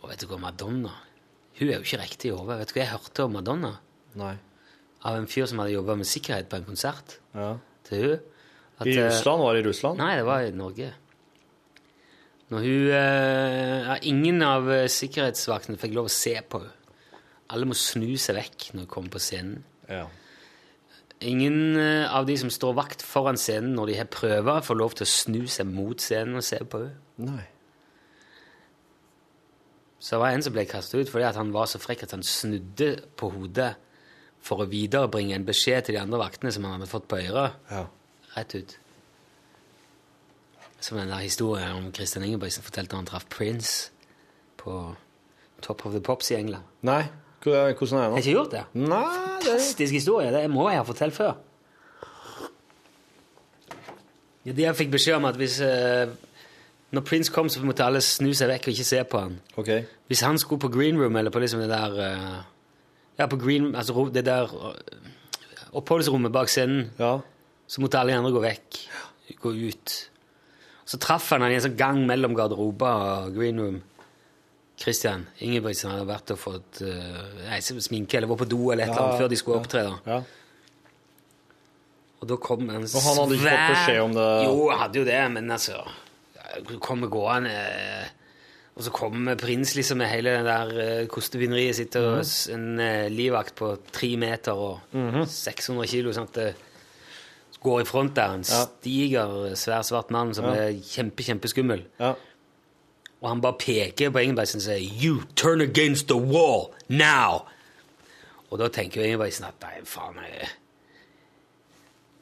[0.00, 0.92] Og vet du hva, Madonna
[1.58, 2.60] Hun er jo ikke riktig i hodet.
[2.60, 3.72] Vet du hva jeg hørte om Madonna?
[4.20, 4.36] Nei.
[5.04, 7.56] Av en fyr som hadde jobba med sikkerhet på en konsert Ja.
[7.88, 8.22] til hun.
[8.80, 9.42] At, I eh, Russland?
[9.42, 10.00] Var det i Russland?
[10.00, 10.92] Nei, det var i Norge.
[12.50, 16.76] Når hun eh, ja, Ingen av eh, sikkerhetsvaktene fikk lov å se på henne.
[17.50, 19.64] Alle må snu seg vekk når hun kommer på scenen.
[19.90, 20.04] Ja.
[21.20, 24.94] Ingen eh, av de som står vakt foran scenen når de har prøver, får lov
[24.96, 27.44] til å snu seg mot scenen og se på henne.
[30.00, 32.14] Så det var en som ble kastet ut fordi at han var så frekk at
[32.16, 33.74] han snudde på hodet
[34.40, 37.58] for å viderebringe en beskjed til de andre vaktene som han hadde fått på øret.
[37.68, 37.84] Ja.
[38.38, 38.76] Rett ut.
[40.80, 43.90] Som den der historien om Christian Ingebrigtsen fortalte når han traff Prince
[44.56, 44.78] på
[45.60, 46.64] Top of the Pops i England.
[46.80, 47.02] Nei.
[47.42, 48.16] Hvordan er det nå?
[48.16, 48.64] jeg ikke gjort det?
[48.74, 49.04] Nei,
[49.40, 50.32] det Fantastisk historie.
[50.34, 51.32] Det må jeg ha fortalt før.
[54.44, 56.08] Ja, de jeg fikk beskjed om at hvis eh,
[56.96, 59.36] Når Prince kom, så måtte alle snu seg vekk og ikke se på han.
[59.60, 59.68] OK.
[60.10, 62.38] Hvis han skulle på green room, eller på liksom det der eh,
[63.20, 65.10] Ja, på green Altså det der eh,
[65.76, 67.18] oppholdsrommet bak scenen, Ja.
[67.68, 68.80] så måtte alle de andre gå vekk.
[69.40, 69.92] Gå ut.
[70.84, 73.76] Så traff han han i en sånn gang mellom garderober og green room.
[74.80, 79.02] Christian Ingebrigtsen hadde vært og fått uh, sminke eller var på do eller et eller
[79.02, 79.82] annet før de skulle opptre.
[79.84, 79.96] da.
[80.06, 80.20] ja.
[82.20, 84.24] Og da kom en Og han hadde ikke fått beskjed om det?
[84.44, 85.78] Jo, han hadde jo det, men altså
[86.68, 87.52] Du kommer gående
[88.76, 92.54] Og så kommer prins liksom med hele det der kostebinderiet sitt og Mhm.
[92.54, 94.80] en livvakt på tre meter og
[95.28, 96.12] 600 kilo.
[96.12, 96.54] sånn at det
[97.60, 98.30] går i front der.
[98.38, 100.52] En stiger, svær, svart mann som Ja.
[100.54, 101.82] er kjempe, kjempeskummel.
[101.98, 102.14] ja.
[103.20, 107.44] Og han bare peker på Ingebrigtsen og sier You turn against the wall now!
[108.50, 110.48] Og da tenker jo Ingebrigtsen at nei, faen jeg,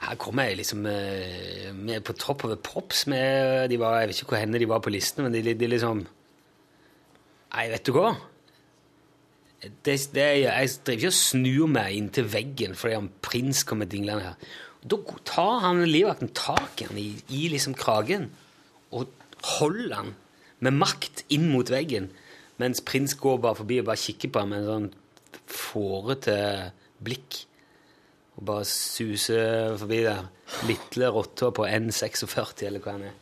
[0.03, 4.23] Her kommer jeg liksom eh, med på topp over props med de var, Jeg vet
[4.23, 6.05] ikke hvor henne de var på listene, men de, de liksom
[7.49, 8.13] Nei, vet du hva?
[9.59, 14.29] Det, det, jeg driver ikke og snur meg inntil veggen fordi han prins kommer dinglende
[14.29, 14.51] her.
[14.87, 18.29] Da tar han livvakten tak i han i, i liksom kragen
[18.95, 19.09] og
[19.59, 20.13] holder han
[20.61, 22.11] med makt inn mot veggen,
[22.59, 24.89] mens prins går bare forbi og bare kikker på ham med en sånn
[25.49, 26.39] fårete
[27.05, 27.45] blikk.
[28.39, 30.27] Og bare suser forbi der.
[30.69, 33.17] Lille rotta på N46, eller hva han er.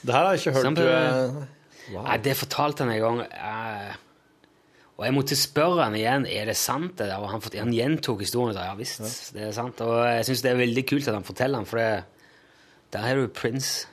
[0.00, 1.56] Det her har jeg ikke hørt Samtidig, eh,
[1.90, 2.04] Wow.
[2.06, 3.20] Nei, det fortalte han en gang.
[3.20, 3.94] eh,
[4.98, 6.96] Og jeg måtte spørre han igjen er det sant.
[6.98, 7.16] det der?
[7.18, 8.50] Og han, han gjentok historien.
[8.50, 9.80] og sa, Ja visst, det er sant.
[9.80, 12.04] Og jeg syns det er veldig kult at han forteller den, for det,
[12.92, 13.86] der har du Prince.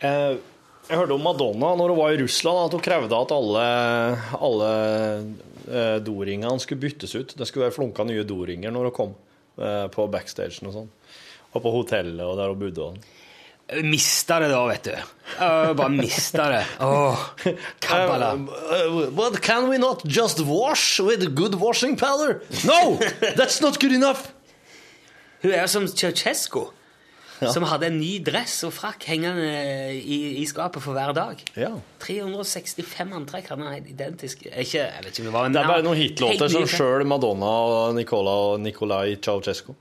[0.00, 0.36] Eh,
[0.86, 3.66] Jeg hørte om Madonna når hun var i Russland, at hun krevde at alle,
[4.38, 4.70] alle
[5.66, 7.34] eh, doringene skulle byttes ut.
[7.34, 9.14] Det skulle være flunka nye doringer når hun kom
[9.58, 10.90] eh, på backstagen og sånn.
[11.56, 12.86] Og på hotellet og der hun bodde.
[12.86, 13.12] og sånn.
[13.82, 14.92] Mista det da, vet du.
[15.40, 16.62] Jeg bare mista det.
[16.86, 17.24] Åh,
[17.82, 18.28] kabbala.
[18.38, 22.44] Uh, but can we not just wash with good washing powder?
[22.62, 22.94] No!
[23.34, 24.28] That's not good enough!
[25.42, 26.68] Hun er jo som Ceaucescu,
[27.40, 29.46] som hadde en ny dress og frakk hengende
[29.96, 31.40] i, i skapet for hver dag.
[31.58, 31.72] Ja.
[32.04, 34.46] 365 antrekk hadde han identisk.
[34.48, 37.52] Ikke, jeg vet ikke det var en Det er bare noen hitlåter som sjøl Madonna
[37.66, 39.74] og Nicola og Nicolai Ceaucescu.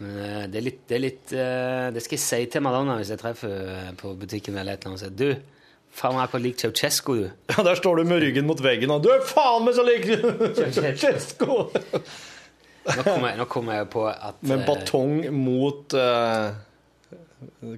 [0.00, 3.10] Eh, det er litt, det er litt eh, Det skal jeg si til Madonna hvis
[3.12, 5.18] jeg treffer henne på butikken eller et eller annet.
[5.18, 5.60] Du,
[5.92, 7.26] faen meg akkurat lik Ceaucescu, du.
[7.52, 10.08] Ja, Der står du med ryggen mot veggen og Du er faen meg så lik
[10.58, 11.58] Ceaucescu!
[12.82, 16.50] Nå kommer jeg, nå kom jeg på at Med eh, batong mot uh,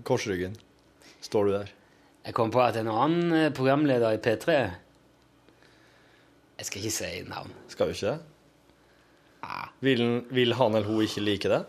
[0.06, 0.54] korsryggen
[1.24, 1.72] står du der.
[2.24, 4.54] Jeg kom på at en annen eh, programleder i P3
[6.56, 7.52] Jeg skal ikke si navn.
[7.72, 8.20] Skal du ikke det?
[9.84, 11.62] Vil, han- vil han eller hun ikke like det?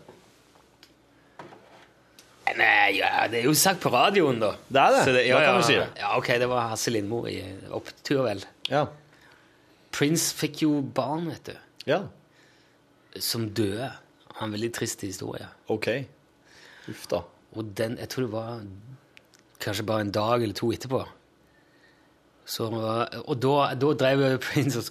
[2.56, 4.52] Nei, ja, det er jo sagt på radioen, da.
[4.70, 5.00] Det er det.
[5.04, 5.88] Så det kan ja, du si det.
[6.00, 7.40] Ja, ok, det var Hasse Lindmo i
[7.74, 8.40] opptur, vel.
[8.70, 8.84] Ja.
[9.92, 11.56] Prince fikk jo barn, vet du,
[11.90, 11.98] Ja.
[13.20, 13.90] Som døde.
[14.26, 15.46] Han har en veldig trist historie.
[15.68, 15.88] OK.
[16.88, 17.22] Uff da.
[17.56, 18.60] Og den, jeg tror det var
[19.60, 21.04] kanskje bare en dag eller to etterpå.
[22.46, 22.66] Så,
[23.26, 24.84] og da, da drev Prince og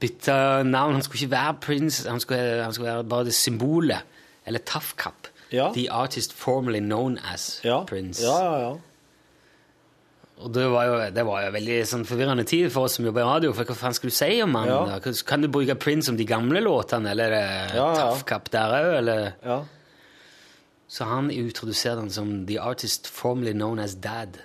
[0.00, 0.92] bytta navn.
[0.94, 4.04] Han skulle ikke være Prince, han skulle, han skulle være bare det symbolet.
[4.46, 5.26] Eller Tafkap.
[5.52, 5.70] Ja.
[5.74, 7.84] The artist formerly known as Ja.
[7.84, 8.22] Prince.
[8.22, 8.74] Ja, ja, ja.
[10.36, 13.22] Og det var, jo, det var jo veldig sånn forvirrende tid for oss som jobber
[13.22, 13.52] i radio.
[13.56, 14.68] For hva faen skal du si om han?
[14.68, 14.98] Ja.
[15.24, 17.30] Kan- du bruke Prince om de gamle låtene, eller er
[17.70, 18.10] det Ja, ja.
[18.12, 19.32] Tafkap der òg, eller?
[19.44, 19.64] ja.
[20.88, 24.36] Så han introduserte han som the artist Formally known as Dad.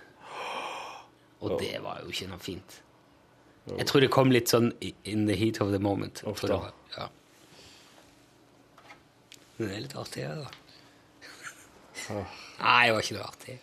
[1.42, 2.80] Og det var jo ikke noe fint.
[3.78, 4.72] Jeg tror det kom litt sånn
[5.06, 6.24] in the heat of the moment.
[6.26, 6.48] Ofte.
[6.48, 7.08] det var- Ja.
[9.58, 10.50] Men det er litt artig, det, da.
[12.64, 13.60] Nei, det var ikke noe artig.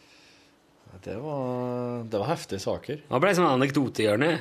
[1.05, 3.03] Det var, det var heftige saker.
[3.09, 4.33] Det ble sånn anekdotehjørne.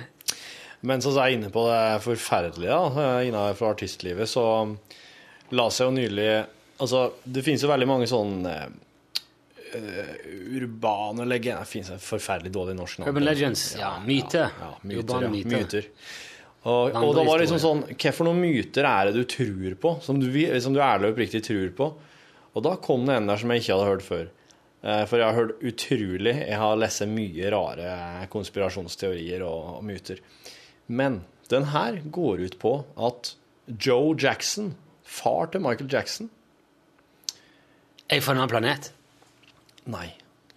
[0.88, 4.46] Mens vi er inne på det forferdelige da, innenfor artistlivet, så
[5.56, 6.30] la seg jo nylig
[6.78, 10.12] Altså, det finnes jo veldig mange sånne uh,
[10.60, 13.10] urbane legender Det finnes en forferdelig dårlig norsk navn.
[13.10, 13.64] Urban Legends.
[13.80, 14.44] Ja, myte.
[14.62, 15.00] Ja, myter.
[15.02, 15.56] Urban ja, myter.
[15.56, 15.88] myter.
[16.68, 19.96] Og, og da var det liksom sånn Hva noen myter er det du tror på?
[20.06, 20.30] Som du,
[20.62, 21.90] som du ærlig og oppriktig tror på?
[22.54, 24.30] Og da kom det en der som jeg ikke hadde hørt før.
[24.84, 30.22] Eh, For jeg har hørt utrolig Jeg har lest mye rare konspirasjonsteorier og, myter.
[30.88, 33.34] Men den her går ut på at
[33.68, 36.30] Joe Jackson, far til Michael Jackson
[38.08, 38.92] Er fra en annen planet?
[39.88, 40.08] Nei.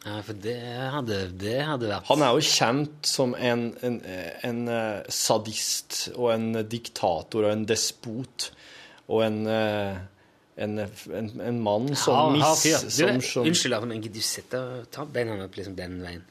[0.01, 0.57] Ja, for det
[0.95, 3.99] hadde, det hadde vært Han er jo kjent som en, en,
[4.49, 8.47] en eh, sadist og en diktator og en despot
[9.11, 9.99] og en, eh,
[10.61, 10.75] en,
[11.21, 12.63] en, en mann som hard miss...
[12.65, 14.59] Du, Som, som, Unnskyld, men gidder du sette,
[14.95, 16.25] ta beina opp liksom den veien?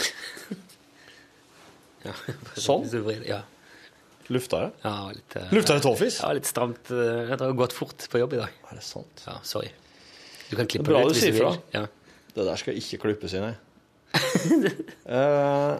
[2.06, 2.12] ja.
[2.56, 2.86] Sånn?
[2.88, 3.40] Hvis Ja.
[4.30, 4.70] Lufta det?
[4.84, 6.20] ja litt, eh, Lufta det tåfis?
[6.22, 6.86] Ja, litt stramt.
[6.94, 8.52] eh, Jeg har gått fort på jobb i dag.
[8.70, 9.22] Er det sant?
[9.26, 9.70] Ja, sorry.
[10.50, 11.20] Du kan klippe Det er bra det ut du vil.
[11.20, 11.54] sier du sier fra.
[11.74, 11.84] Ja.
[12.36, 13.56] Det der skal ikke klippes inn, nei.
[15.10, 15.74] Eh,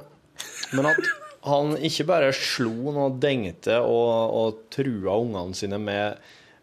[0.75, 0.99] men at
[1.47, 4.11] han ikke bare slo og dengte og,
[4.41, 6.19] og trua ungene sine med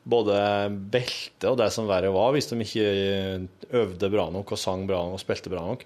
[0.08, 0.38] både
[0.92, 2.88] belte og det som verre var, hvis de ikke
[3.76, 5.84] øvde bra nok og sang bra nok og spilte bra nok.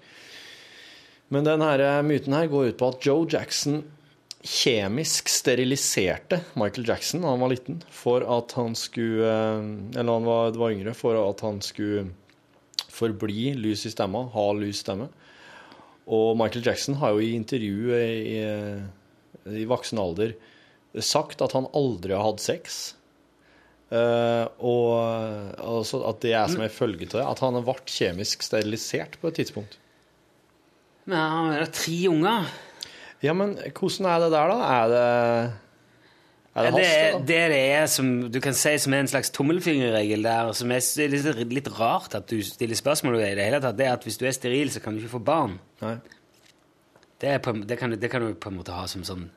[1.32, 3.82] Men denne myten her går ut på at Joe Jackson
[4.42, 10.26] kjemisk steriliserte Michael Jackson da han var liten, for at han skulle eh, Eller han
[10.26, 12.08] var, var yngre, for at han skulle
[12.92, 15.08] forbli lys i stemma, ha lys stemme.
[16.12, 18.42] Og Michael Jackson har jo i intervju i,
[19.62, 20.34] i voksen alder
[21.00, 22.82] sagt at han aldri har hatt sex.
[23.92, 24.92] Eh, og
[25.60, 29.28] altså at det er som en følge av det, at han ble kjemisk sterilisert på
[29.28, 29.76] et tidspunkt.
[31.04, 32.46] Men han har tre unger.
[33.22, 34.70] Ja, men hvordan er det der, da?
[34.70, 35.04] Er det
[36.54, 39.30] Er det det, er, det, det er som du kan si som er en slags
[39.32, 43.60] tommelfingerregel der, som er litt, litt rart at du stiller spørsmål ved i det hele
[43.64, 45.56] tatt, det er at hvis du er steril, så kan du ikke få barn.
[45.80, 45.94] På,
[47.20, 49.30] det, kan, det kan du på en måte ha som sånn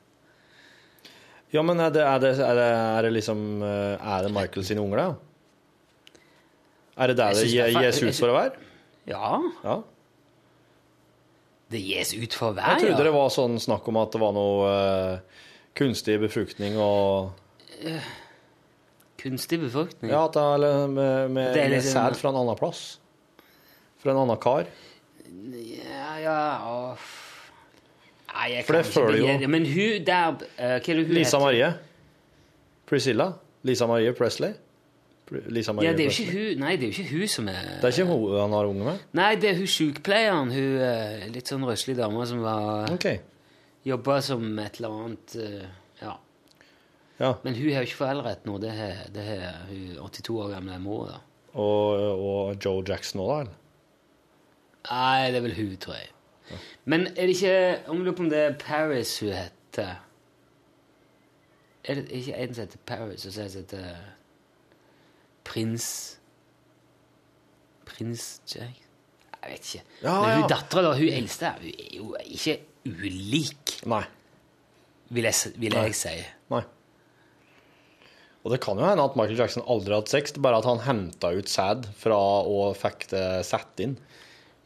[1.54, 4.64] Ja, men er det, er det, er det, er det liksom eh, Er det Michael
[4.66, 6.20] sine unger, da?
[6.96, 8.64] Er det der det gis ut for å være?
[9.06, 9.76] Ja, Ja.
[11.70, 12.78] det gis ut for å være, ja.
[12.80, 15.42] Jeg trodde det var sånn snakk om at det var noe uh,
[15.76, 17.34] kunstig befruktning og
[19.20, 20.10] Kunstig befruktning?
[20.12, 22.82] Ja, at det er med, med, Det er med liksom- sæd fra en annen plass.
[24.02, 24.66] Fra en annen kar.
[25.26, 26.40] Ja, ja
[26.70, 27.06] og...
[28.36, 29.48] Nei, jeg For det føler jo-.
[29.48, 31.44] Men hun der uh, Hva er det hun Lisa heter?
[31.46, 31.72] Marie.
[32.86, 33.32] Priscilla.
[33.66, 34.52] Lisa Marie Presley.
[35.50, 37.48] Lisa Marie Ja, det er jo ikke hun Nei, det er jo ikke hun som
[37.50, 39.00] er Det er ikke hun han har unge med?
[39.18, 40.52] Nei, det er hun sykepleieren.
[40.54, 43.18] Hun eh, litt sånn røslig dame som var okay.
[43.86, 45.66] Jobba som et eller annet eh,
[46.04, 46.14] Ja.
[47.18, 47.32] Ja.
[47.42, 48.58] Men hun har jo ikke foreldrerett nå.
[48.60, 51.06] Det har hun 82 år gamle mor.
[51.14, 51.20] da.
[51.56, 53.62] Og, og Joe Jackson òg, da?
[54.90, 56.10] Nei, det er vel hun, tror jeg.
[56.86, 59.96] Men er det ikke Om lurer på om det er Paris hun heter
[61.86, 63.96] Er det ikke en som heter Paris, og så en som heter
[65.46, 65.88] Prins
[67.86, 68.82] Prins Jack
[69.42, 69.84] Jeg vet ikke.
[70.02, 70.46] Ja, Men hun ja.
[70.50, 72.56] dattera, da, hun eldste, hun er jo ikke
[72.86, 74.00] ulik, Nei.
[75.14, 75.94] vil jeg, vil jeg Nei.
[75.94, 76.14] si.
[76.50, 76.62] Nei.
[78.42, 80.66] Og det kan jo hende at Michael Jackson aldri har hatt sex, det bare at
[80.66, 83.94] han henta ut sæd fra og fikk det satt inn.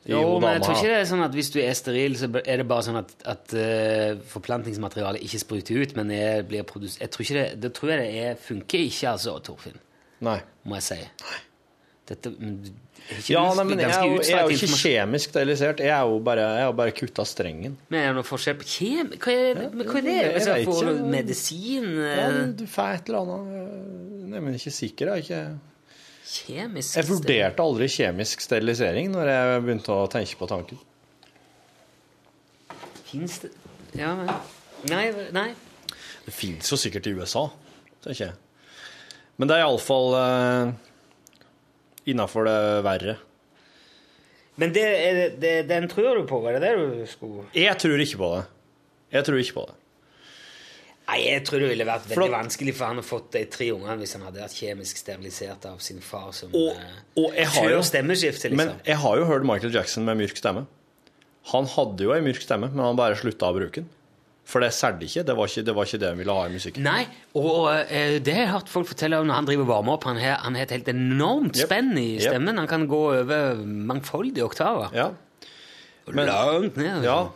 [0.08, 2.62] Jo, men jeg tror ikke det er sånn at hvis du er steril, så er
[2.62, 7.12] det bare sånn at, at uh, forplantningsmaterialet ikke spruter ut, men det blir produsert Jeg
[7.12, 9.76] tror ikke det, det tror jeg det er, funker ikke, altså, Torfinn,
[10.24, 10.38] Nei.
[10.64, 11.00] må jeg si.
[12.10, 15.80] Dette er ikke Ja, nei, men jeg, er jo- jeg er jo ikke kjemisk sterilisert.
[15.84, 17.76] Jeg er jo bare, jeg bare kutta strengen.
[17.88, 19.12] Men er det noe forskjell på kjem...
[19.20, 20.18] Hva er, hva er det?
[20.34, 24.72] Altså, får du medisin Ja, eh, men du får et eller annet Nei, men ikke
[24.74, 25.12] sikker.
[25.14, 25.42] Jeg, er ikke...
[26.30, 30.78] Kjemisk jeg vurderte aldri kjemisk sterilisering når jeg begynte å tenke på tanken.
[33.10, 33.50] Fins det
[33.98, 34.30] Ja, men
[34.88, 35.50] Nei, nei.
[36.24, 37.42] Det fins jo sikkert i USA,
[38.04, 38.36] tenker jeg.
[39.36, 40.70] Men det er iallfall uh,
[42.08, 43.16] innafor det verre.
[44.60, 46.40] Men det, det, det, den tror du på?
[46.44, 48.42] Var det det du skulle Jeg tror ikke på det.
[49.16, 49.79] Jeg tror ikke på det.
[51.10, 53.70] Nei, jeg tror det ville vært veldig at- vanskelig for han å fått de tre
[53.74, 57.46] ungene hvis han hadde vært kjemisk sterilisert av sin far som Og, eh, og jeg
[57.46, 58.84] har før jo stemmeskiftet, Men liksom.
[58.86, 60.66] jeg har jo hørt Michael Jackson med mørk stemme.
[61.50, 63.88] Han hadde jo ei mørk stemme, men han bare slutta å bruke den.
[64.50, 65.22] For det særde ikke.
[65.24, 66.82] Det var ikke det var ikke det han ville ha i musikken.
[66.82, 67.06] Nei,
[67.38, 70.04] og eh, det har jeg hørt folk fortelle om når han driver varme opp.
[70.04, 71.66] Han har, han har et helt enormt Yep.
[71.68, 72.48] spenn i Yep.
[72.58, 74.90] Han kan gå over mangfoldige oktaver.
[74.92, 75.10] Ja.
[76.10, 77.04] Men- Langt ned.
[77.04, 77.30] ja.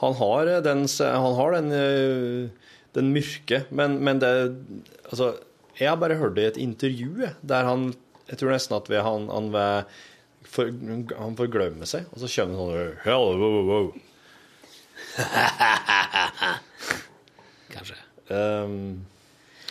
[0.00, 2.52] Han har eh, den, han har den,
[2.98, 4.32] den mørke, men, men det
[5.08, 5.32] Altså,
[5.78, 7.88] jeg har bare hørt det i et intervju der han
[8.28, 9.48] Jeg tror nesten at vi, han, han,
[10.44, 10.68] for,
[11.16, 13.86] han forglemmer seg, og så kommer han sånn Hello, wow, wow.
[17.72, 17.96] Kanskje.
[18.28, 19.06] Um,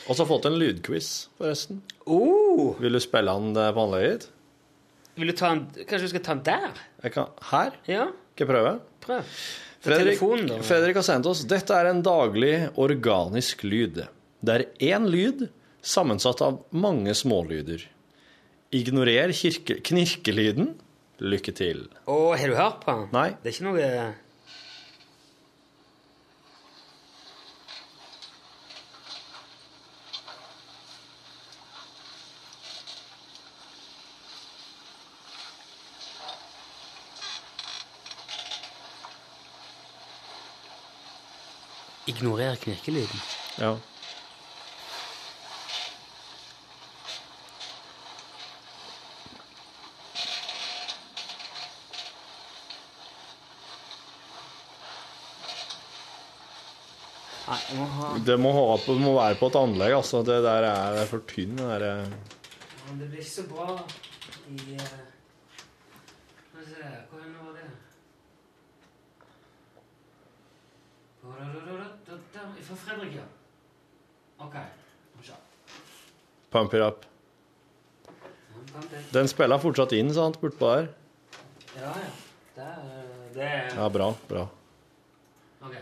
[0.07, 1.07] og så har jeg fått en lydquiz,
[1.37, 1.81] forresten.
[2.07, 4.33] Oh, Vil du spille den eh, på anlegget ditt?
[5.17, 6.81] vil du ta den Kanskje du skal ta den der?
[7.09, 7.71] Kan, her?
[7.89, 8.03] Ja,
[8.35, 8.73] Skal jeg prøve?
[9.01, 9.23] prøv.
[9.83, 10.61] Fredrik, telefonen, da.
[10.65, 14.03] Fredrik har sendt oss Dette er en daglig organisk lyd.
[14.41, 15.47] Det er én lyd
[15.85, 17.85] sammensatt av mange smålyder.
[18.75, 20.73] Ignorer kirke, knirkelyden.
[21.17, 21.85] Lykke til.
[22.05, 23.07] Å, har du hørt på den?
[23.15, 23.29] Nei.
[23.41, 23.85] Det er ikke noe
[42.17, 43.19] Ignorer knirkelyden.
[43.61, 43.77] Ja.
[57.47, 60.23] Nei, må ha Det må, ha på, må være på et anlegg, altså.
[60.25, 61.53] Det der er, det er for tynn.
[61.59, 63.69] Det der, Ja, Men det blir ikke så bra
[64.49, 64.97] i eh,
[65.53, 67.29] Skal vi se Hvor er
[72.67, 73.23] Fra Fredrik, ja.
[74.45, 74.55] OK.
[76.49, 77.05] Pump it up.
[79.11, 80.89] Den spiller fortsatt inn, sant, bortpå der.
[81.77, 82.11] Ja, ja.
[82.57, 82.87] Det er,
[83.35, 84.11] det er Ja, bra.
[84.29, 84.47] Bra.
[85.61, 85.75] OK.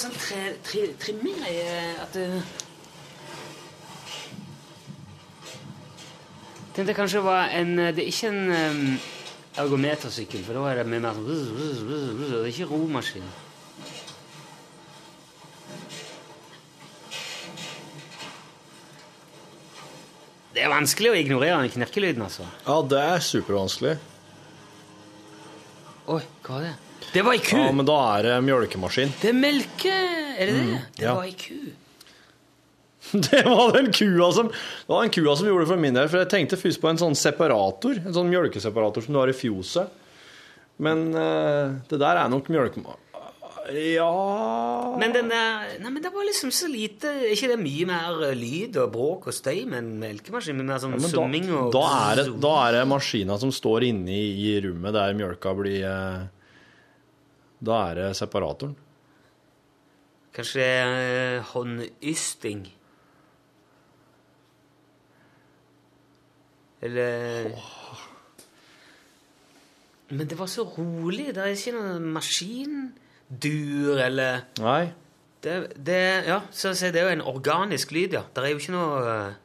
[0.00, 2.22] Sånn tre, tre, trimming i eh, at du
[6.72, 8.80] Tenkte kanskje det var en Det er ikke en um,
[9.60, 13.28] ergometersykkel, for da er det mye mer sånn Det er ikke romaskin.
[20.54, 22.48] Det er vanskelig å ignorere den knirkelyden, altså.
[22.64, 23.98] Ja, det er supervanskelig.
[26.10, 26.78] Oi, hva var det?
[27.10, 27.58] Det var ei ku!
[27.58, 29.14] Ja, men da er det mjølkemaskin.
[29.18, 29.94] Det er melke...
[30.40, 30.80] Er det det?
[30.96, 31.14] Det ja.
[31.18, 31.58] var ei ku.
[33.30, 36.08] Det var den kua som Det var den kua som gjorde det for min del.
[36.12, 37.98] For jeg tenkte først på en sånn separator.
[37.98, 39.90] En sånn mjølkeseparator som du har i fjoset.
[40.80, 43.06] Men uh, det der er nok mjølkemaskin.
[43.70, 47.84] Ja Men den der Nei, men det var liksom så lite Er ikke det mye
[47.86, 50.56] mer eh, lyd og bråk og støy med en melkemaskin?
[50.58, 53.86] Med mer sånn ja, summing og da, er det, da er det maskina som står
[53.92, 56.24] inne i, i rommet der mjølka blir eh,
[57.60, 58.76] Da er det separatoren.
[60.32, 62.62] Kanskje det er eh, håndysting?
[66.80, 67.50] Eller
[70.08, 71.34] Men det var så rolig.
[71.34, 74.92] Det er ikke noen maskindur eller Nei.
[75.44, 78.24] det, det, Ja, så, det er jo en organisk lyd, ja.
[78.34, 79.36] Det er jo ikke noe eh,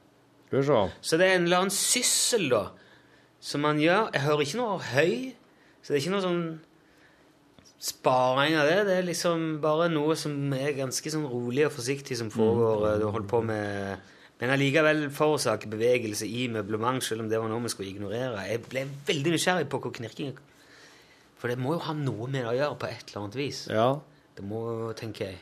[0.47, 0.79] Skal vi se.
[1.01, 2.63] Så det er en eller annen syssel, da,
[3.41, 4.13] som man gjør.
[4.13, 5.13] Jeg hører ikke noe høy,
[5.81, 6.45] så det er ikke noe sånn
[7.79, 8.77] sparing av det.
[8.87, 12.93] Det er liksom bare noe som er ganske sånn rolig og forsiktig som foregår.
[12.93, 13.97] eh, Du holder på med
[14.41, 18.41] Men allikevel forårsaker bevegelse i møblement, selv om det var noe vi skulle ignorere.
[18.49, 20.33] Jeg ble veldig nysgjerrig på hvor knirking
[21.39, 23.67] For det må jo ha noe med det å gjøre på et eller annet vis.
[23.71, 23.99] Ja.
[24.35, 25.37] Det må, tenker jeg.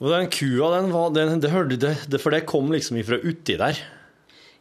[0.00, 3.20] Og den kua, den var den, det hørte det, det, For det kom liksom ifra
[3.20, 3.76] uti der.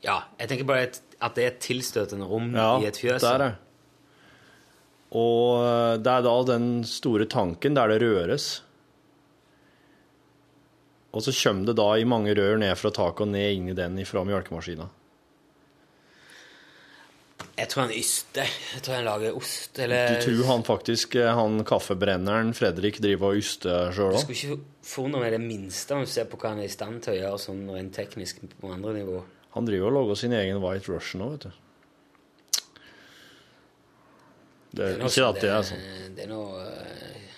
[0.04, 3.22] Ja, jeg tenker bare at, at det er et tilstøtende rom Ja, i et fjøs.
[3.24, 3.56] der er
[5.12, 8.50] Og eh, det er da den store tanken der det røres.
[11.12, 13.78] Og så kommer det da i mange rør ned fra taket og ned inn i
[13.78, 14.88] den fra mjølkemaskina.
[17.60, 18.54] Jeg tror han yster.
[18.76, 23.36] Jeg tror han lager ost, eller Du tror han faktisk, eh, han kaffebrenneren Fredrik, driver
[23.36, 26.56] og yster sjøl Du skulle ikke forundre meg det minste om du ser på hva
[26.56, 29.20] han er i stand til å gjøre sånn rent teknisk på andre nivå.
[29.58, 31.60] Han driver og lager sin egen White Russian òg, vet du.
[34.72, 35.82] Det er, noe ikke at det er sånn.
[36.16, 37.30] Det er noe eh,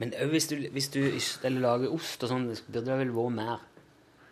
[0.00, 1.00] Men òg hvis, du- hvis du
[1.46, 3.60] eller lager ost og sånn, burde det vel vært mer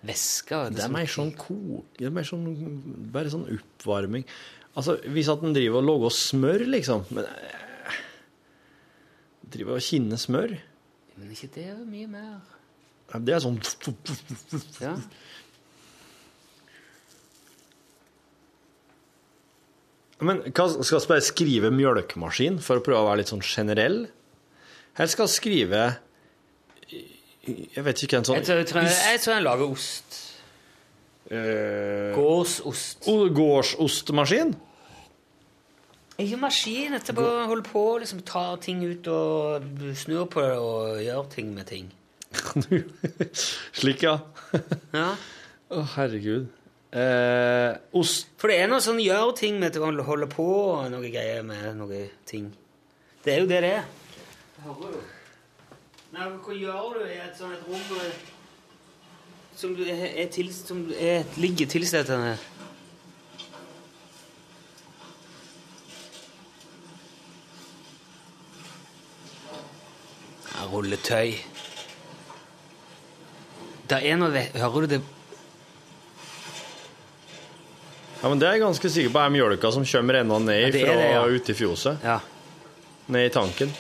[0.05, 0.59] væske?
[0.77, 1.87] Det er mer sånn kok...
[1.97, 2.45] Det er mer sånn
[3.15, 4.27] Bare sånn oppvarming.
[4.77, 8.01] Altså, hvis at en driver og lager smør, liksom Men øh,
[9.55, 10.57] Driver og kinner smør
[11.17, 13.61] Men ikke det er mye mer Det er sånn
[14.83, 14.97] Ja.
[20.23, 24.05] Men hva, skal vi bare skrive mjølkemaskin for å prøve å være litt sånn generell?
[24.95, 25.81] Eller skal vi skrive
[26.95, 30.21] Jeg vet ikke en sånn Jeg tror, jeg tror, jeg tror jeg lager ost.
[31.35, 33.09] eh, Gårdsost.
[33.41, 34.55] Gårdsostmaskin?
[36.23, 36.95] Ikke maskin.
[36.95, 39.65] Jeg bare holder på liksom tar ting ut og
[39.99, 41.91] snur på det og gjør ting med ting.
[43.79, 44.19] Slik, ja.
[44.95, 45.09] Ja.
[45.75, 46.47] oh, herregud.
[46.95, 51.09] Eh, ost For det er noe sånn gjør ting med å holde på og noe
[51.11, 52.53] greier med noe ting.
[53.25, 53.89] Det er jo det det er.
[54.63, 55.01] Hører du?
[56.15, 58.21] Nei, hva gjør du i et sånt rom eh,
[59.59, 62.37] som, er, er til, som er, ligger tilstøtende?
[70.53, 71.35] Ja, rulletøy.
[73.91, 75.03] Det er noe Hører du det
[78.25, 80.87] Ja, men Det er jeg ganske sikker på er mjølka som kommer enda ned Ja,
[80.87, 81.25] fra det, ja.
[81.29, 82.07] ute i fjoset.
[82.09, 82.15] Ja.
[83.13, 83.75] Ned i tanken.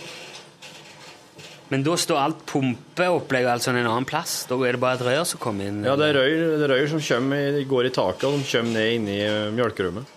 [1.72, 4.42] Men da står alt pumpeopplegget altså en annen plass?
[4.51, 5.80] Da er det bare et rør som kommer inn?
[5.88, 8.76] Ja, det er røyr, det er rør som kommer, går i taket, og som kommer
[8.76, 10.12] ned inn i eh, mjølkerommet.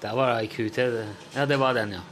[0.00, 1.00] Der var det ei ku til.
[1.34, 2.04] Ja, det var den, ja.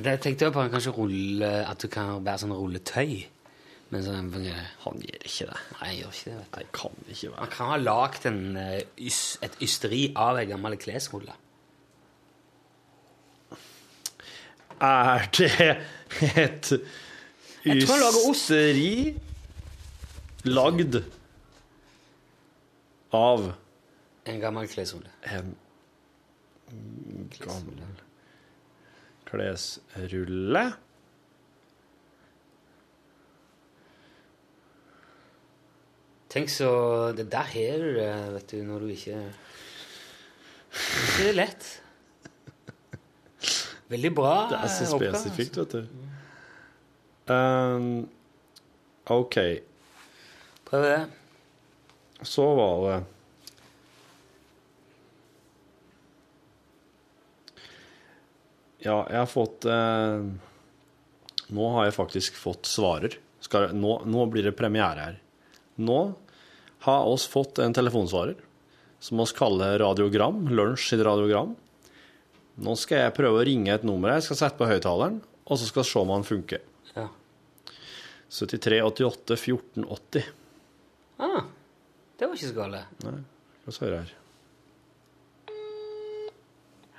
[0.00, 3.26] Det tenkte jeg på kanskje rulle, at du kan være sånn rulletøy.
[3.92, 4.30] Men sånn,
[4.86, 5.56] Han gjør ikke det.
[5.76, 6.36] Nei, jeg gjør ikke det.
[6.38, 6.56] vet du.
[6.56, 7.40] Nei, kan ikke være.
[7.40, 8.26] Man kan ha lagd
[8.56, 8.78] eh,
[9.44, 11.34] et ysteri av ei gammel klesrulle.
[14.82, 15.50] Er det
[16.40, 16.72] et
[17.64, 17.84] Jeg
[18.32, 18.94] ysteri
[20.48, 20.96] lagd
[23.12, 23.52] av
[24.26, 25.12] En gammel klesrulle.
[25.28, 25.52] en
[27.38, 28.01] gammel
[29.32, 30.64] klesrulle?
[36.32, 39.18] Tenk så Det der har du det, vet du, når du ikke
[41.18, 41.66] Det er lett.
[43.92, 44.36] Veldig bra.
[44.48, 45.82] Det er så oppgave, spesifikt, vet du.
[47.28, 48.08] Um,
[49.12, 49.36] OK.
[50.64, 51.02] Prøv det.
[52.22, 52.96] så var det
[58.82, 60.24] Ja, jeg har fått eh,
[61.54, 63.14] Nå har jeg faktisk fått svarer.
[63.42, 65.18] Skal, nå, nå blir det premiere her.
[65.82, 66.00] Nå
[66.86, 68.38] har oss fått en telefonsvarer
[69.02, 70.48] som oss kaller radiogram.
[70.48, 71.54] Lunsj sitt radiogram.
[72.62, 75.66] Nå skal jeg prøve å ringe et nummer jeg skal sette på høyttaleren, og så
[75.68, 76.62] skal vi se om han funker.
[76.94, 77.08] Ja.
[78.32, 80.28] 73 88 14 80.
[81.22, 81.42] Ah,
[82.18, 83.02] det var ikke så galt.
[83.06, 83.18] Nei.
[83.62, 84.12] La oss høre her.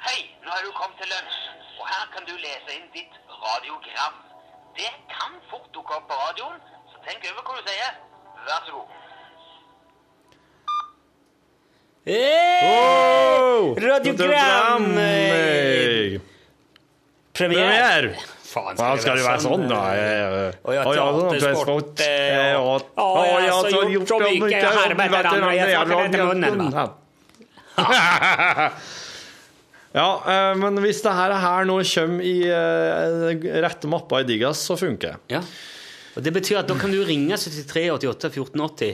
[0.03, 1.39] Hei, nå har du kommet til lunsj,
[1.79, 4.14] og her kan du lese inn ditt radiogram.
[4.76, 6.59] Det kan fort dukke opp på radioen,
[6.91, 7.93] så tenk over hva du sier.
[8.47, 8.88] Vær så god.
[12.03, 13.76] Hey!
[13.88, 14.88] Radiogram!
[14.97, 16.20] Hey!
[17.34, 18.16] Premiere!
[18.53, 19.78] Faen, Hva skal det være sånn, da?
[19.82, 23.07] Å ja, Å ja, sånn teatersport, eh, Å,
[23.41, 24.93] ja, så gjort så mye mye jeg har
[25.74, 26.61] snakker etter munnen?
[29.93, 34.77] Ja, eh, men hvis det her, nå kommer i eh, rette mappa i Digas, så
[34.79, 35.37] funker det.
[35.37, 35.43] Ja.
[36.13, 38.93] Og Det betyr at da kan du ringe 73 88 14 80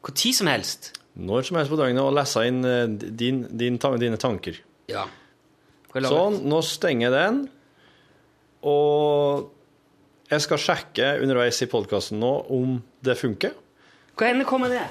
[0.00, 0.92] hvor tid som helst.
[1.20, 4.60] Når som helst på døgnet og lese inn eh, din, din, dine tanker.
[4.90, 5.06] Ja.
[5.90, 7.40] Sånn, nå stenger jeg den.
[8.70, 9.50] Og
[10.30, 13.56] jeg skal sjekke underveis i podkasten nå om det funker.
[14.14, 14.84] Hvor kommer det?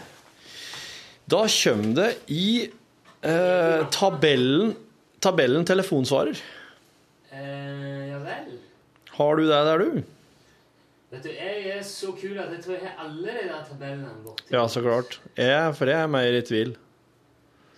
[1.29, 4.73] Da kommer det i eh, tabellen,
[5.22, 6.39] tabellen telefonsvarer.
[7.32, 8.55] Eh, ja vel.
[9.20, 10.01] Har du det der, du?
[11.09, 14.11] Vet du, Jeg er så kul at jeg tror jeg har alle de der tabellene
[14.24, 14.45] borti.
[14.53, 15.20] Ja, så klart.
[15.38, 16.76] Jeg, for jeg er mer i tvil.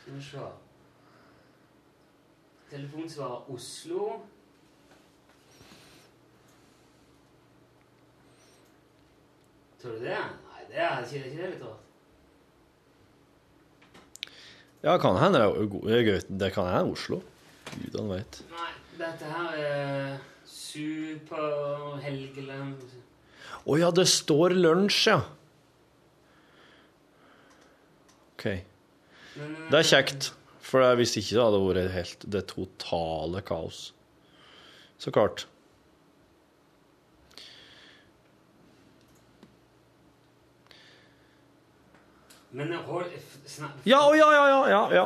[0.02, 0.50] Skal vi se.
[2.72, 4.12] Telefonsvarer Oslo.
[9.82, 10.18] Tror du det?
[10.18, 11.88] Nei, det er ikke, ikke det litt rart.
[14.82, 15.86] Ja, kan hende det er go-
[17.80, 18.42] det han veit.
[18.52, 20.18] Nei, dette her er
[20.52, 22.82] Super Helgeland
[23.66, 25.20] Å ja, det står lunsj, ja.
[28.34, 28.46] OK.
[29.38, 30.32] Det er kjekt.
[30.66, 33.82] For hvis ikke så hadde det vært helt det totale kaos.
[35.02, 35.46] Så klart.
[42.52, 43.12] Men hold
[43.48, 45.06] snak, Ja, å, ja, ja, ja, ja, ja.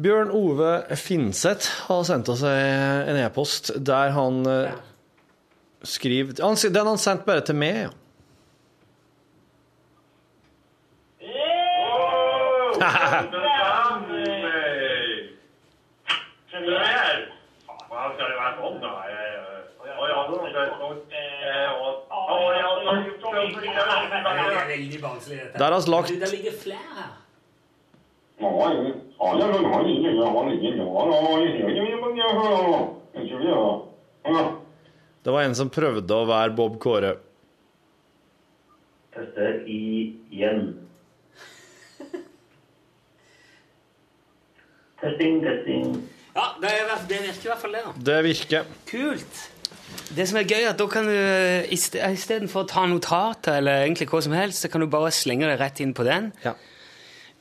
[0.00, 4.76] Bjørn Ove Finseth har sendt oss en e-post der han eh,
[5.82, 7.90] skriver Den har han sendt bare til meg, ja.
[23.20, 25.58] Det er veldig vanskelig, dette.
[25.58, 27.10] Der har vi lagt- Det ligger flere her.
[35.20, 37.12] Det var en som prøvde å være Bob Kåre.
[39.12, 40.70] Tester igjen.
[45.00, 45.84] Testing, testing.
[46.34, 47.84] Ja, det, er, det virker i hvert fall det.
[47.84, 47.92] da.
[48.08, 48.72] Det virker.
[48.88, 49.40] Kult.
[50.16, 53.84] Det som er gøy, er at da kan du eh, istedenfor å ta notater eller
[53.84, 56.30] egentlig hva som helst, så kan du bare slenge det rett inn på den.
[56.44, 56.54] Ja.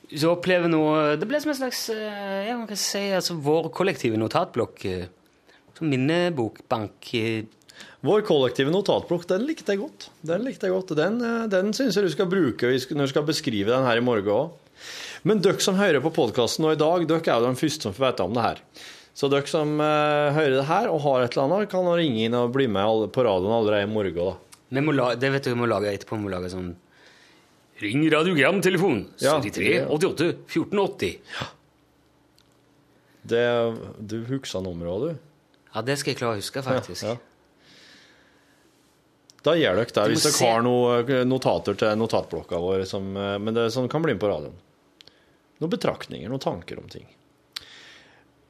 [0.09, 3.69] Så opplever noe Det ble som en slags jeg ja, man kan si, altså vår
[3.75, 4.85] kollektive notatblokk.
[4.89, 5.07] eh,
[5.77, 7.13] Som minnebokbank.
[7.13, 7.43] eh.
[8.03, 10.09] Vår kollektive notatblokk, den likte jeg godt.
[10.25, 10.95] Den likte jeg godt.
[10.97, 14.03] Den, eh, den syns jeg du skal bruke når du skal beskrive den her i
[14.03, 14.51] morgen òg.
[15.23, 17.93] Men dere som hører på podkasten nå i dag, dere er jo de første som
[17.93, 18.61] får vite om det her.
[19.13, 22.33] Så dere som eh, hører det her og har et eller annet, kan ringe inn
[22.39, 24.15] og bli med på radioen allerede i morgen.
[24.15, 24.35] da.
[24.71, 26.15] Vi må la, det vet du vi må lage etterpå.
[26.17, 26.73] Vi må lage sånn
[27.79, 29.85] Ring radiogramtelefonen Ja, 73 ja.
[29.87, 31.19] 88 1480.
[33.29, 33.43] Det,
[33.99, 35.17] du husker nummeret du?
[35.73, 37.03] Ja, det skal jeg klare å huske, faktisk.
[37.05, 37.25] Ja, ja.
[39.45, 42.83] Da gjør dere det, Du hvis dere se- har noen notater til notatblokka vår.
[42.89, 44.57] Som, eh, men det sånn, kan bli med på radioen.
[45.61, 47.05] Noen betraktninger, noen tanker om ting.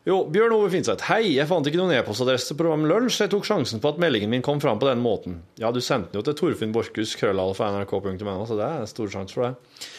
[0.08, 1.04] Jo, Bjørn Ove Finseth.
[1.10, 3.18] Hei, jeg fant ikke noen e-postadresse til programmet Lunsj.
[3.26, 5.41] Jeg tok sjansen på at meldingen min kom fram på den måten.
[5.60, 9.36] Ja, du sendte den jo til Torfinn Borchhus, krøllalfa.nrk.no, så det er en stor sjanse
[9.36, 9.89] for det.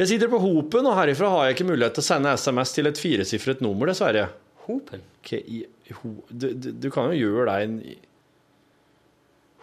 [0.00, 2.90] Jeg sitter på Hopen, og herifra har jeg ikke mulighet til å sende SMS til
[2.90, 4.26] et firesifret nummer, dessverre.
[4.66, 5.04] Hopen?
[5.22, 7.78] Du, du, du kan jo gjøre deg en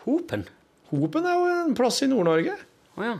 [0.05, 0.47] Hopen?
[0.93, 2.55] Hopen er jo en plass i Nord-Norge.
[2.95, 3.17] Å ja.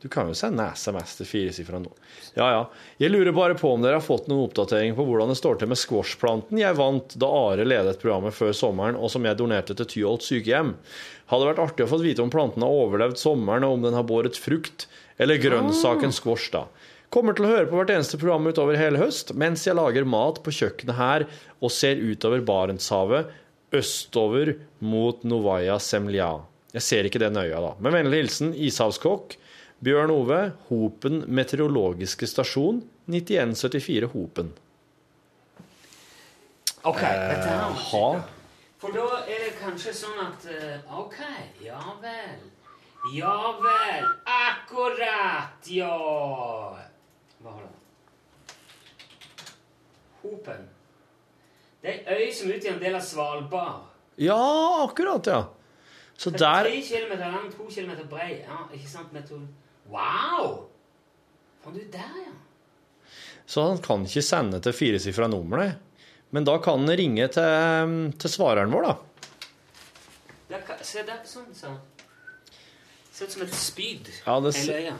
[0.00, 1.90] Du kan jo sende SMS til firesifra nå.
[2.32, 2.60] Ja, ja.
[3.02, 5.68] Jeg lurer bare på om dere har fått noen oppdatering på hvordan det står til
[5.68, 9.88] med squashplanten jeg vant da Are ledet programmet før sommeren, og som jeg donerte til
[9.90, 10.72] Tyholt sykehjem.
[11.28, 14.08] Hadde vært artig å få vite om planten har overlevd sommeren, og om den har
[14.08, 14.88] båret frukt,
[15.20, 16.64] eller grønnsaken squash, da.
[17.12, 20.40] Kommer til å høre på hvert eneste program utover hele høst, mens jeg lager mat
[20.44, 21.26] på kjøkkenet her
[21.58, 23.34] og ser utover Barentshavet
[23.74, 26.38] østover mot Novaya Semlja.
[26.72, 27.74] Jeg ser ikke det øya da.
[27.82, 29.36] Med vennlig hilsen ishavskokk
[29.80, 34.52] Bjørn Ove, Hopen meteorologiske stasjon, 9174 Hopen.
[36.84, 38.22] OK, dette her Eh.
[38.80, 41.18] For da er det kanskje sånn at eh, OK,
[41.60, 42.38] ja vel.
[43.12, 44.06] Ja vel.
[44.24, 45.96] Akkurat, ja.
[47.40, 48.54] Hva har du?
[50.22, 50.68] Hopen.
[51.80, 53.88] Det er ei øy som utgjør en del av Svalbard.
[54.20, 54.40] Ja,
[54.84, 55.42] akkurat, ja.
[56.16, 58.42] Så er der Tre kilometer lang, to kilometer brei.
[58.44, 59.12] Ja, ikke sant?
[59.16, 59.48] Metod...
[59.90, 60.66] Wow!
[61.64, 62.32] Var du der, ja?
[63.50, 65.70] Så han kan ikke sende til firesifra nummer, nei.
[66.30, 68.92] Men da kan han ringe til, til svareren vår, da.
[70.52, 71.74] Der, kan- se der, sånn, sånn.
[73.10, 74.12] Ser ut som et spyd.
[74.26, 74.68] Ja, det ser...
[74.70, 74.94] se- øya.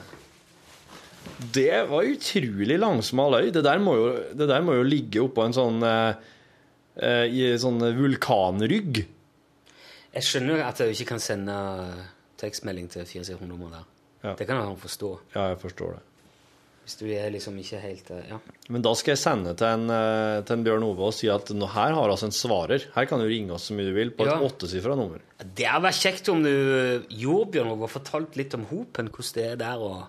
[1.53, 3.47] Det var utrolig langsmal øy.
[3.53, 6.15] Det der må jo, det der må jo ligge oppå en sånn eh,
[6.97, 9.03] eh, I en sånn vulkanrygg.
[10.11, 11.55] Jeg skjønner at jeg ikke kan sende
[12.41, 13.85] tekstmelding til 400-nummer der.
[14.23, 14.35] Ja.
[14.37, 15.11] Det kan han forstå.
[15.35, 16.01] Ja, jeg forstår det.
[16.81, 18.37] Hvis du er liksom ikke helt eh, Ja.
[18.73, 21.51] Men da skal jeg sende til en, eh, til en Bjørn Ove og si at
[21.53, 22.87] nå, her har altså en svarer.
[22.95, 24.39] Her kan du ringe oss så mye du vil på et Ja.
[24.41, 25.21] åttesifra nummer.
[25.41, 26.49] Det hadde vært kjekt om du
[27.09, 29.77] gjorde, Bjørn, Ove, og fortalt litt om Hopen, hvordan det er der.
[29.77, 30.07] Og,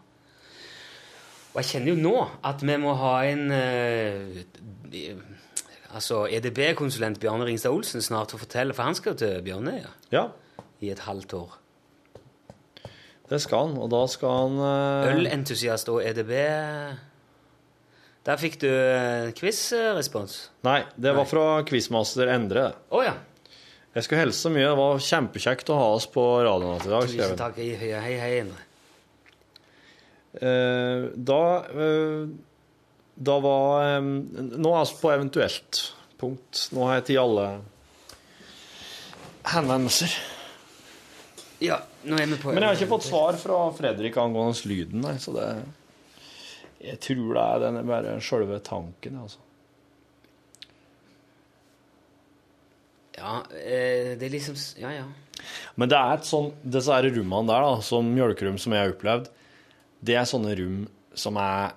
[1.52, 5.22] og jeg kjenner jo nå at vi må ha en uh,
[5.94, 9.92] altså EDB-konsulent Bjarne Ringstad Olsen snart til å fortelle, for han skal jo til Bjørnøya
[10.10, 10.28] Ja,
[10.80, 11.58] i et halvt år.
[13.33, 13.78] Det skal han.
[13.80, 15.11] Og da skal han uh...
[15.14, 16.33] Ølentusiast og EDB
[18.28, 20.37] Der fikk du eh, quiz-respons.
[20.66, 22.68] Nei, det var fra quizmaster Endre.
[22.93, 23.16] Oh, ja.
[23.93, 24.68] Jeg skulle hilse mye.
[24.68, 27.09] Det var kjempekjekt å ha oss på radioen i dag.
[27.09, 27.59] Tusen takk.
[27.59, 28.68] Hei, hei, hei, Endre.
[30.33, 31.43] Eh, da
[31.76, 32.22] uh,
[33.20, 35.83] Da var um, Nå er vi på eventuelt
[36.16, 36.68] punkt.
[36.72, 37.49] Nå har jeg tid alle
[39.53, 40.14] henvendelser.
[41.62, 45.04] Ja, nå er vi på Men jeg har ikke fått svar fra Fredrik angående lyden,
[45.04, 45.48] nei, så det
[46.82, 49.42] Jeg tror det er den bare sjølve tanken, altså.
[53.18, 55.06] Ja, eh, det er liksom Ja, ja.
[55.78, 58.92] Men det er et sånn, disse her rommene der, da, som mjølkerom som jeg har
[58.94, 59.30] opplevd,
[60.02, 60.82] det er sånne rom
[61.18, 61.72] som er,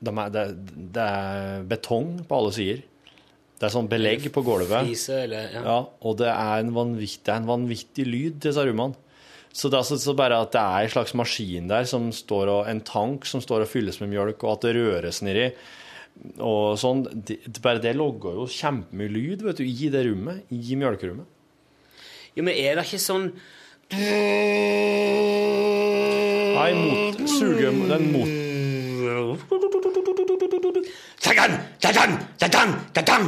[0.00, 0.44] de er det,
[0.96, 2.80] det er betong på alle sider.
[3.60, 4.88] Det er sånn belegg på gulvet.
[5.12, 5.60] Eller ja.
[5.60, 8.96] Ja, og det er en vanvittig, en vanvittig lyd til disse rommene.
[9.52, 12.50] Så det er altså så bare at det er en slags maskin der, som står
[12.52, 15.48] og, en tank som står og fylles med mjølk, og at det røres nedi.
[16.44, 20.76] Og sånn, det, bare det logger jo kjempemye lyd vet du, i det rommet, i
[20.78, 21.26] mjølkerommet.
[22.36, 23.32] Jo, men er det ikke sånn
[26.60, 28.30] Nei, mot, suge, den mot,
[31.20, 33.26] Tadan, tadan, tadan, tadan.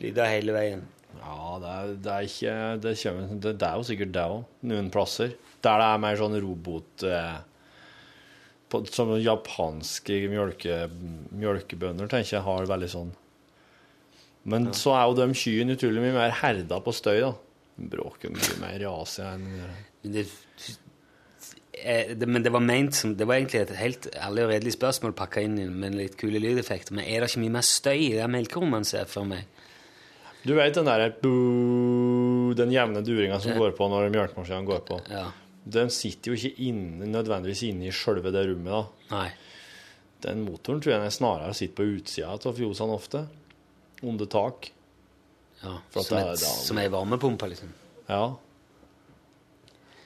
[0.00, 0.82] Lyder hele veien.
[1.24, 2.54] Ja, det er, det er ikke
[2.84, 5.34] det, kommer, det, det er jo sikkert det òg, noen plasser.
[5.64, 7.36] Der det er mer sånn robot eh,
[8.68, 10.84] på, Som japanske mjølke,
[11.32, 13.14] mjølkebønder, tenker jeg, har veldig sånn.
[14.44, 17.32] Men så er jo de kyrne utrolig mye mer herda på støy, da.
[17.74, 19.46] Bråker mye mer rase enn
[20.04, 20.26] Men det,
[21.80, 24.76] eh, det, men det var ment som Det var egentlig et helt ærlig og redelig
[24.76, 26.94] spørsmål pakka inn med litt kule lydeffekter.
[26.94, 28.28] Men er det ikke mye mer støy i det
[28.68, 29.48] man ser for meg?
[30.44, 31.08] Du vet den derre
[32.58, 34.98] Den jevne duringa som går på når mjølkemaskinen går på.
[35.10, 35.26] Ja.
[35.64, 38.82] Den sitter jo ikke inne, nødvendigvis inne i sjølve det rommet, da.
[39.16, 39.28] Nei.
[40.24, 43.24] Den motoren tror jeg snarere sitter på utsida av fjosene ofte.
[44.04, 44.68] Under tak.
[45.64, 46.36] Ja, som, et, er-
[46.66, 47.70] som ei varmepumpe, liksom.
[48.08, 48.26] Ja.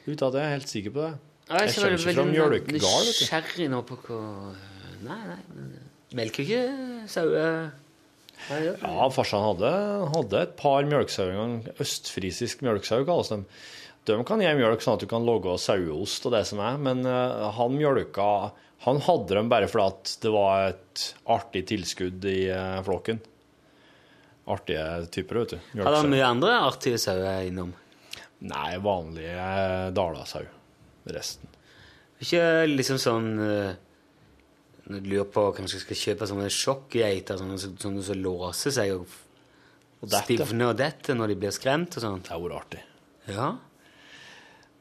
[0.07, 1.13] Uten at jeg er helt sikker på det.
[1.49, 3.25] Ja, Jeg kommer var ikke fra veldig mjølkegard, vet du.
[3.25, 4.21] Nysgjerrig nå på hva
[4.99, 5.39] Nei, nei.
[6.19, 6.63] Melker ikke
[7.11, 7.71] sauer
[8.49, 8.79] Nei, gjør.
[8.85, 9.73] Ja, farsan hadde,
[10.15, 11.59] hadde et par mjølksauer.
[11.83, 13.43] Østfrisisk mjølksau kalles de.
[14.09, 17.05] De kan gi mjølk sånn at du kan logge saueost og det som er, men
[17.05, 18.29] eh, han mjølka
[18.87, 21.03] Han hadde dem bare fordi at det var et
[21.35, 23.19] artig tilskudd i eh, flokken.
[24.49, 25.59] Artige typer, vet du.
[25.83, 27.75] Hadde han mye andre artige sauer innom?
[28.49, 30.47] Nei, vanlig eh, dalasau.
[31.11, 31.51] Resten.
[32.23, 33.75] Ikke liksom sånn eh,
[34.89, 39.07] Når du lurer på kanskje skal kjøpe sånne sjokkgeiter, sånne, sånne som låser seg og,
[40.01, 42.29] Og stivner og detter når de blir skremt og sånt.
[42.29, 42.83] Det er vært artig.
[43.29, 43.49] Ja.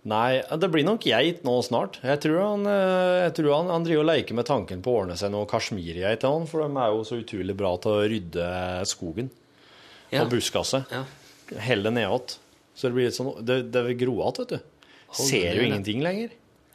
[0.08, 1.98] Nei, det blir nok geit nå snart.
[2.06, 5.02] Jeg tror han, eh, jeg tror han, han driver og leker med tanken på å
[5.02, 8.06] ordne seg noe kasjmirgeit til han, for de er jo så utrolig bra til å
[8.08, 8.48] rydde
[8.88, 9.32] skogen
[10.14, 10.22] Ja.
[10.24, 10.86] og buskaset.
[10.94, 11.04] ja.
[11.64, 12.38] Helle nedåt.
[12.76, 14.60] Så det blir litt sånn Det, det vil gro igjen, vet du.
[15.18, 16.30] Ser jo ingenting lenger.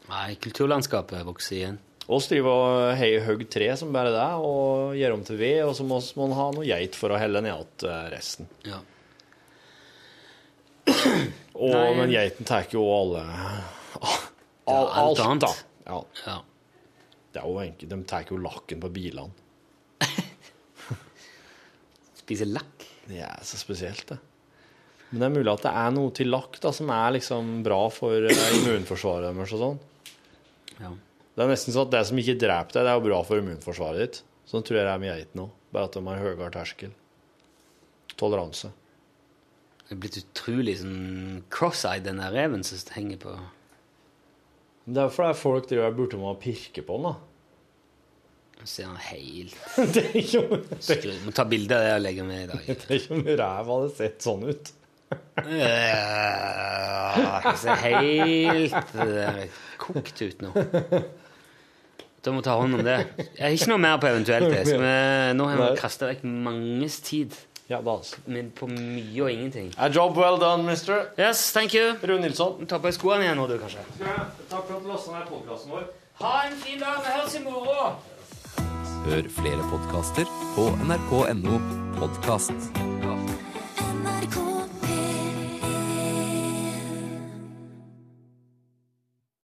[0.09, 1.79] Nei, kulturlandskapet vokser igjen.
[2.17, 5.75] Oss driver og hei- hogger tre som bare det, og gjør om til ved, og
[5.79, 8.49] så må man ha noe geit for å helle ned igjen eh, resten.
[8.69, 8.81] Ja.
[11.53, 11.93] Og, Nei.
[11.99, 14.17] men geiten tar jo alle all,
[14.67, 15.45] alt alt, annet.
[15.45, 15.51] da.
[15.87, 16.37] Ja, ja.
[17.35, 17.91] det er jo enkelt.
[17.93, 19.31] De tar jo lakken på bilene.
[22.23, 22.87] Spiser lakk.
[23.07, 24.19] Det er så spesielt, det.
[25.13, 27.83] Men det er mulig at det er noe til lakk da, som er liksom bra
[27.93, 29.81] for eh, immunforsvaret deres og sånn.
[30.81, 30.93] Ja.
[31.33, 33.41] Det er nesten sånn at det som ikke dreper deg, det er jo bra for
[33.41, 34.17] immunforsvaret ditt.
[34.49, 35.51] Sånn tror jeg det er med geiten òg.
[35.73, 36.93] Bare at de har høyere terskel.
[38.21, 38.69] Toleranse.
[39.87, 43.31] Det er blitt utrolig sånn cross-eyed, den der reven som henger på
[44.85, 47.15] Det er fordi folk driver borte med å pirke på den, da.
[48.63, 49.57] Så ser han helt
[49.97, 50.23] Det er
[51.25, 52.63] Må ta bilde av det og legge med i dag.
[52.69, 54.65] det er ikke om ræv hadde sett sånn ut.
[55.43, 55.67] Det
[57.61, 59.43] ser helt øh,
[59.81, 60.51] kokt ut nå.
[62.23, 62.99] Da må vi ta hånd om det.
[63.19, 64.51] Jeg har ikke noe mer på eventuelt.
[64.53, 64.61] det.
[64.69, 64.93] Så vi,
[65.39, 67.35] nå har vi kasta vekk manges tid
[67.71, 68.19] Ja, da altså.
[68.31, 69.73] men på mye og ingenting.
[69.79, 71.09] A job well done, mister.
[71.19, 71.95] Yes, thank you.
[72.03, 72.67] Rune Nilsson.
[72.71, 73.83] Ta på deg skoene igjen nå, du, kanskje.
[73.99, 75.87] Takk for at du lasta ned podkasten vår.
[76.23, 77.01] Ha en fin dag.
[77.03, 78.01] Vi høres i morgen.
[79.09, 81.59] Hør flere podkaster på nrk.no
[81.99, 83.02] podkast.